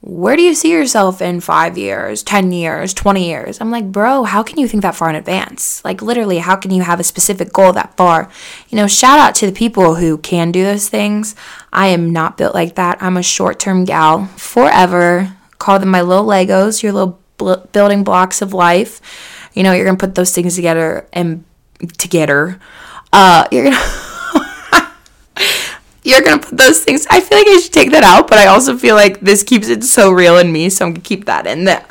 where 0.01 0.37
do 0.37 0.43
you 0.43 0.55
see 0.55 0.71
yourself 0.71 1.21
in 1.21 1.41
five 1.41 1.77
years, 1.77 2.23
10 2.23 2.53
years, 2.53 2.95
20 2.95 3.29
years? 3.29 3.61
I'm 3.61 3.71
like, 3.71 3.91
bro, 3.91 4.25
how 4.25 4.43
can 4.43 4.59
you 4.59 4.69
think 4.69 4.83
that 4.83 4.95
far 4.95 5.11
in 5.11 5.17
advance? 5.17 5.85
Like, 5.85 6.03
literally, 6.03 6.39
how 6.39 6.57
can 6.57 6.71
you 6.71 6.83
have 6.83 7.01
a 7.01 7.05
specific 7.05 7.53
goal 7.53 7.73
that 7.73 7.97
far? 7.97 8.31
You 8.69 8.77
know, 8.77 8.87
shout 8.87 9.19
out 9.19 9.35
to 9.37 9.47
the 9.47 9.53
people 9.53 9.97
who 9.97 10.19
can 10.19 10.53
do 10.53 10.63
those 10.65 10.89
things. 10.89 11.35
I 11.73 11.89
am 11.89 12.13
not 12.13 12.37
built 12.37 12.55
like 12.55 12.77
that. 12.77 13.03
I'm 13.03 13.17
a 13.17 13.23
short 13.23 13.59
term 13.59 13.85
gal 13.85 14.27
forever. 14.37 15.37
Call 15.59 15.81
them 15.81 15.89
my 15.89 16.03
little 16.03 16.27
Legos, 16.27 16.83
your 16.83 16.93
little 16.93 17.21
building 17.39 18.05
blocks 18.05 18.43
of 18.43 18.53
life. 18.53 19.01
You 19.55 19.63
know, 19.63 19.73
you're 19.73 19.91
to 19.91 19.97
put 19.97 20.15
those 20.15 20.35
things 20.35 20.55
together 20.55 21.07
and 21.13 21.45
together. 21.97 22.61
Uh, 23.13 23.47
you're 23.51 23.71
to 23.71 24.89
you're 26.05 26.23
gonna 26.23 26.41
put 26.41 26.57
those 26.57 26.83
things. 26.83 27.07
I 27.11 27.21
feel 27.21 27.39
like 27.39 27.49
I 27.49 27.59
should 27.61 27.73
take 27.73 27.91
that 27.91 28.05
out, 28.05 28.29
but 28.29 28.39
I 28.39 28.47
also 28.47 28.77
feel 28.77 28.95
like 28.95 29.21
this 29.21 29.43
keeps 29.43 29.69
it 29.69 29.85
so 29.85 30.11
real 30.11 30.39
in 30.39 30.53
me, 30.53 30.71
so 30.71 30.87
I'm 30.87 30.93
gonna 30.93 31.03
keep 31.03 31.27
that 31.27 31.47
in 31.47 31.65
there. 31.65 31.85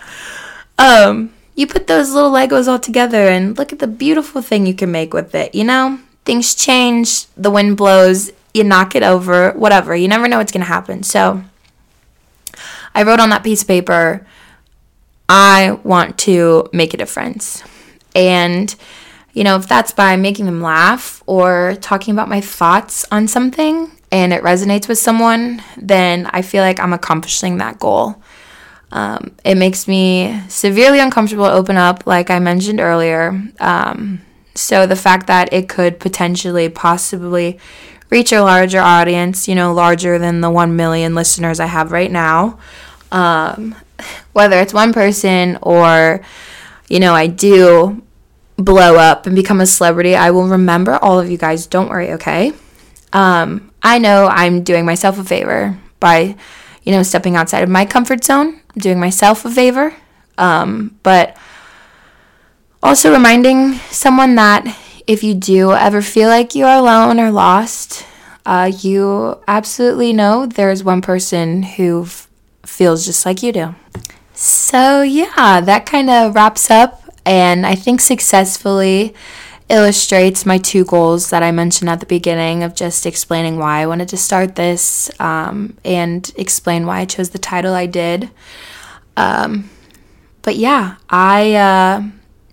Um, 0.80 1.34
you 1.56 1.68
put 1.68 1.88
those 1.88 2.12
little 2.12 2.32
Legos 2.32 2.68
all 2.68 2.80
together 2.80 3.28
and 3.28 3.58
look 3.58 3.74
at 3.74 3.80
the 3.80 3.88
beautiful 3.88 4.42
thing 4.42 4.66
you 4.66 4.74
can 4.74 4.92
make 4.92 5.14
with 5.14 5.34
it. 5.36 5.54
You 5.56 5.64
know, 5.64 6.00
things 6.26 6.56
change, 6.56 7.26
the 7.36 7.52
wind 7.52 7.78
blows, 7.78 8.32
you 8.54 8.64
knock 8.64 8.96
it 8.96 9.04
over, 9.04 9.52
whatever. 9.52 9.96
You 9.96 10.08
never 10.08 10.28
know 10.28 10.38
what's 10.38 10.52
gonna 10.52 10.66
happen. 10.66 11.04
So, 11.04 11.44
I 12.96 13.04
wrote 13.04 13.20
on 13.20 13.30
that 13.30 13.44
piece 13.44 13.62
of 13.62 13.68
paper, 13.68 14.26
I 15.30 15.80
want 15.84 16.18
to 16.20 16.70
make 16.74 16.94
a 16.94 16.98
difference, 16.98 17.64
and 18.16 18.74
you 19.34 19.44
know, 19.44 19.56
if 19.56 19.68
that's 19.68 19.92
by 19.92 20.16
making 20.16 20.46
them 20.46 20.62
laugh 20.62 21.22
or 21.28 21.78
talking 21.80 22.12
about 22.12 22.28
my 22.28 22.42
thoughts 22.42 23.06
on 23.12 23.28
something 23.28 23.92
and 24.12 24.34
it 24.34 24.42
resonates 24.42 24.88
with 24.88 24.98
someone, 24.98 25.62
then 25.78 26.26
I 26.34 26.42
feel 26.42 26.64
like 26.64 26.80
I'm 26.80 26.92
accomplishing 26.92 27.58
that 27.58 27.78
goal. 27.78 28.20
Um, 28.92 29.36
it 29.46 29.54
makes 29.54 29.88
me 29.88 30.42
severely 30.48 31.00
uncomfortable 31.00 31.46
to 31.46 31.52
open 31.52 31.78
up, 31.78 32.08
like 32.08 32.32
I 32.32 32.40
mentioned 32.40 32.80
earlier. 32.80 33.40
Um, 33.60 34.22
so 34.56 34.88
the 34.88 34.96
fact 34.96 35.28
that 35.28 35.54
it 35.54 35.70
could 35.70 36.00
potentially, 36.00 36.68
possibly 36.68 37.60
reach 38.10 38.32
a 38.32 38.42
larger 38.42 38.80
audience, 38.80 39.48
you 39.48 39.54
know, 39.54 39.72
larger 39.72 40.18
than 40.18 40.42
the 40.42 40.50
1 40.50 40.76
million 40.76 41.14
listeners 41.14 41.60
I 41.60 41.66
have 41.68 41.92
right 41.92 42.12
now, 42.12 42.58
um, 43.12 43.76
whether 44.34 44.60
it's 44.60 44.74
one 44.74 44.94
person 44.94 45.58
or, 45.62 46.22
you 46.90 47.00
know, 47.00 47.14
I 47.14 47.28
do 47.28 48.04
blow 48.58 48.96
up 48.98 49.26
and 49.26 49.36
become 49.36 49.62
a 49.62 49.66
celebrity, 49.66 50.16
I 50.16 50.32
will 50.32 50.48
remember 50.48 50.98
all 50.98 51.20
of 51.20 51.30
you 51.30 51.38
guys. 51.38 51.68
Don't 51.68 51.90
worry, 51.90 52.14
okay? 52.14 52.54
Um, 53.14 53.72
I 53.82 54.00
know 54.00 54.28
I'm 54.28 54.64
doing 54.64 54.86
myself 54.86 55.20
a 55.20 55.24
favor 55.24 55.78
by, 56.00 56.36
you 56.84 56.92
know, 56.92 57.04
stepping 57.04 57.36
outside 57.36 57.64
of 57.64 57.70
my 57.70 57.86
comfort 57.86 58.24
zone, 58.24 58.62
doing 58.78 59.00
myself 59.00 59.46
a 59.46 59.52
favor. 59.52 59.94
Um, 60.38 60.98
but 61.04 61.38
also 62.84 63.12
reminding 63.12 63.74
someone 63.90 64.36
that 64.36 64.66
if 65.08 65.24
you 65.24 65.34
do 65.34 65.72
ever 65.72 66.02
feel 66.02 66.30
like 66.30 66.54
you 66.54 66.66
are 66.66 66.78
alone 66.78 67.20
or 67.20 67.32
lost, 67.32 68.06
uh, 68.46 68.72
you 68.80 69.40
absolutely 69.48 70.14
know 70.14 70.46
there's 70.46 70.84
one 70.84 71.02
person 71.02 71.64
who 71.64 72.08
feels 72.68 73.06
just 73.06 73.26
like 73.26 73.42
you 73.42 73.52
do. 73.52 73.76
So, 74.34 75.02
yeah, 75.02 75.62
that 75.62 75.86
kind 75.86 76.10
of 76.10 76.36
wraps 76.36 76.70
up 76.70 77.04
and 77.26 77.66
I 77.66 77.76
think 77.76 78.02
successfully 78.02 79.14
illustrates 79.70 80.46
my 80.46 80.58
two 80.58 80.86
goals 80.86 81.30
that 81.30 81.44
I 81.44 81.52
mentioned 81.52 81.90
at 81.90 82.00
the 82.00 82.06
beginning 82.06 82.64
of 82.64 82.74
just 82.74 83.06
explaining 83.06 83.58
why 83.58 83.82
I 83.82 83.86
wanted 83.86 84.08
to 84.10 84.18
start 84.18 84.56
this 84.56 85.12
um, 85.20 85.76
and 85.84 86.32
explain 86.38 86.86
why 86.86 87.00
I 87.00 87.06
chose 87.06 87.32
the 87.32 87.38
title 87.38 87.74
I 87.74 87.86
did. 87.86 88.30
Um, 89.18 89.70
but 90.42 90.56
yeah, 90.56 90.96
I 91.10 91.56
uh, 91.56 92.04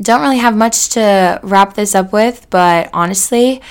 don't 0.03 0.23
really 0.23 0.39
have 0.39 0.57
much 0.57 0.89
to 0.91 1.39
wrap 1.43 1.75
this 1.75 1.95
up 1.95 2.12
with, 2.12 2.49
but 2.51 2.91
honestly, 2.93 3.62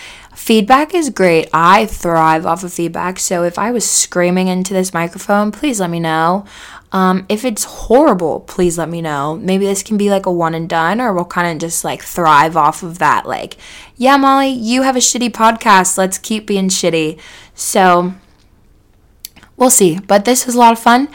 feedback 0.44 0.94
is 0.94 1.10
great. 1.10 1.48
I 1.54 1.86
thrive 1.86 2.46
off 2.46 2.66
of 2.66 2.74
feedback. 2.74 3.18
So 3.18 3.44
if 3.44 3.58
I 3.58 3.72
was 3.72 3.90
screaming 3.90 4.50
into 4.50 4.74
this 4.74 4.94
microphone, 4.94 5.54
please 5.54 5.80
let 5.80 5.90
me 5.90 6.02
know. 6.02 6.44
Um, 6.92 7.26
if 7.30 7.46
it's 7.46 7.64
horrible, 7.64 8.42
please 8.42 8.78
let 8.78 8.90
me 8.90 9.02
know. 9.02 9.38
Maybe 9.38 9.66
this 9.66 9.82
can 9.82 9.96
be 9.96 10.10
like 10.10 10.26
a 10.26 10.32
one 10.32 10.54
and 10.54 10.68
done, 10.68 11.00
or 11.00 11.14
we'll 11.14 11.24
kind 11.24 11.50
of 11.50 11.62
just 11.62 11.86
like 11.86 12.04
thrive 12.04 12.58
off 12.58 12.84
of 12.84 13.00
that. 13.00 13.26
Like, 13.26 13.56
yeah, 13.96 14.18
Molly, 14.18 14.50
you 14.50 14.82
have 14.82 14.98
a 14.98 15.00
shitty 15.00 15.30
podcast. 15.30 15.98
Let's 15.98 16.18
keep 16.18 16.46
being 16.46 16.68
shitty. 16.68 17.22
So 17.56 18.14
we'll 19.56 19.70
see. 19.70 19.98
But 19.98 20.26
this 20.26 20.46
was 20.46 20.56
a 20.56 20.60
lot 20.60 20.74
of 20.74 20.80
fun, 20.80 21.08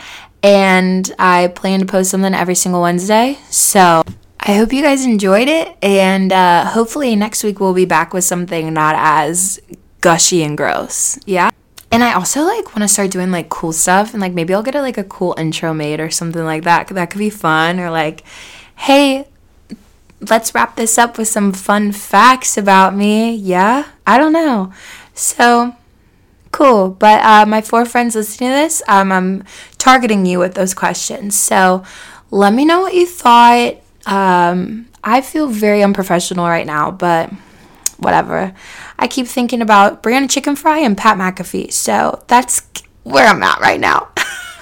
and 0.43 1.14
I 1.18 1.49
plan 1.49 1.81
to 1.81 1.87
post 1.87 2.11
something 2.11 2.33
every 2.33 2.55
single 2.55 2.81
Wednesday. 2.81 3.37
So 3.51 4.03
I 4.49 4.55
hope 4.55 4.72
you 4.72 4.80
guys 4.80 5.05
enjoyed 5.05 5.46
it, 5.46 5.76
and 5.82 6.32
uh, 6.32 6.64
hopefully 6.64 7.14
next 7.14 7.44
week 7.44 7.61
we'll 7.61 7.74
be 7.74 7.84
back 7.84 8.14
with 8.14 8.24
something 8.24 8.72
not 8.72 8.94
as 8.96 9.61
gushy 10.01 10.42
and 10.42 10.57
gross. 10.57 11.18
Yeah. 11.26 11.51
And 11.92 12.03
I 12.03 12.14
also 12.14 12.44
like 12.44 12.64
want 12.68 12.78
to 12.78 12.88
start 12.88 13.11
doing 13.11 13.30
like 13.30 13.51
cool 13.51 13.74
stuff, 13.74 14.14
and 14.14 14.22
like 14.22 14.32
maybe 14.32 14.55
I'll 14.55 14.62
get 14.62 14.74
a, 14.74 14.80
like 14.80 14.96
a 14.96 15.05
cool 15.05 15.34
intro 15.36 15.74
made 15.74 16.01
or 16.01 16.09
something 16.09 16.42
like 16.42 16.64
that. 16.64 16.88
That 16.88 17.11
could 17.11 17.18
be 17.18 17.28
fun. 17.28 17.78
Or 17.78 17.90
like, 17.90 18.24
hey, 18.76 19.28
let's 20.22 20.55
wrap 20.55 20.76
this 20.76 20.96
up 20.96 21.18
with 21.18 21.28
some 21.28 21.53
fun 21.53 21.92
facts 21.92 22.57
about 22.57 22.96
me. 22.96 23.34
Yeah, 23.34 23.86
I 24.07 24.16
don't 24.16 24.32
know. 24.32 24.72
So 25.12 25.76
cool. 26.53 26.88
But 26.88 27.22
uh, 27.22 27.44
my 27.44 27.61
four 27.61 27.84
friends 27.84 28.14
listening 28.14 28.49
to 28.49 28.57
this, 28.57 28.82
um, 28.88 29.12
I'm 29.12 29.44
targeting 29.76 30.24
you 30.24 30.38
with 30.38 30.55
those 30.55 30.72
questions. 30.72 31.38
So 31.38 31.84
let 32.30 32.55
me 32.55 32.64
know 32.64 32.80
what 32.80 32.94
you 32.94 33.07
thought. 33.07 33.82
Um, 34.09 34.88
I 35.04 35.20
feel 35.20 35.46
very 35.46 35.82
unprofessional 35.82 36.46
right 36.46 36.66
now, 36.66 36.90
but 36.90 37.30
whatever. 37.98 38.54
I 38.98 39.06
keep 39.06 39.26
thinking 39.26 39.61
about 39.61 40.02
Brianna 40.02 40.26
Chickenfry 40.26 40.80
and 40.80 40.96
Pat 40.96 41.18
McAfee. 41.18 41.72
So 41.72 42.24
that's 42.26 42.62
where 43.02 43.26
I'm 43.26 43.42
at 43.42 43.61
right 43.61 43.78
now. 43.78 44.09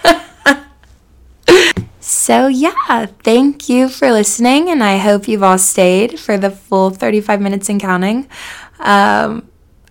so, 2.01 2.49
yeah, 2.49 3.07
thank 3.23 3.69
you 3.69 3.89
for 3.89 4.11
listening, 4.11 4.69
and 4.69 4.83
I 4.83 4.99
hope 4.99 5.29
you've 5.29 5.43
all 5.43 5.59
stayed 5.59 6.19
for 6.19 6.37
the 6.37 6.51
full 6.51 6.91
35 6.91 7.41
minutes 7.41 7.69
and 7.69 7.81
counting. 7.81 8.29
Um, 8.81 9.49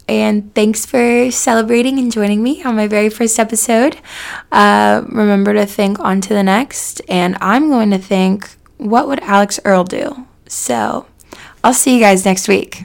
and 0.07 0.53
thanks 0.53 0.85
for 0.85 1.31
celebrating 1.31 1.97
and 1.97 2.11
joining 2.11 2.43
me 2.43 2.61
on 2.63 2.75
my 2.75 2.87
very 2.87 3.09
first 3.09 3.39
episode. 3.39 3.97
Uh, 4.51 5.01
remember 5.07 5.53
to 5.53 5.65
think 5.65 5.99
on 5.99 6.21
to 6.21 6.29
the 6.29 6.43
next, 6.43 7.01
and 7.09 7.37
I'm 7.41 7.69
going 7.69 7.89
to 7.91 7.97
think, 7.97 8.49
what 8.77 9.07
would 9.07 9.19
Alix 9.21 9.59
Earle 9.65 9.83
do? 9.83 10.27
So 10.47 11.05
I'll 11.63 11.73
see 11.73 11.95
you 11.95 11.99
guys 11.99 12.25
next 12.25 12.47
week. 12.47 12.83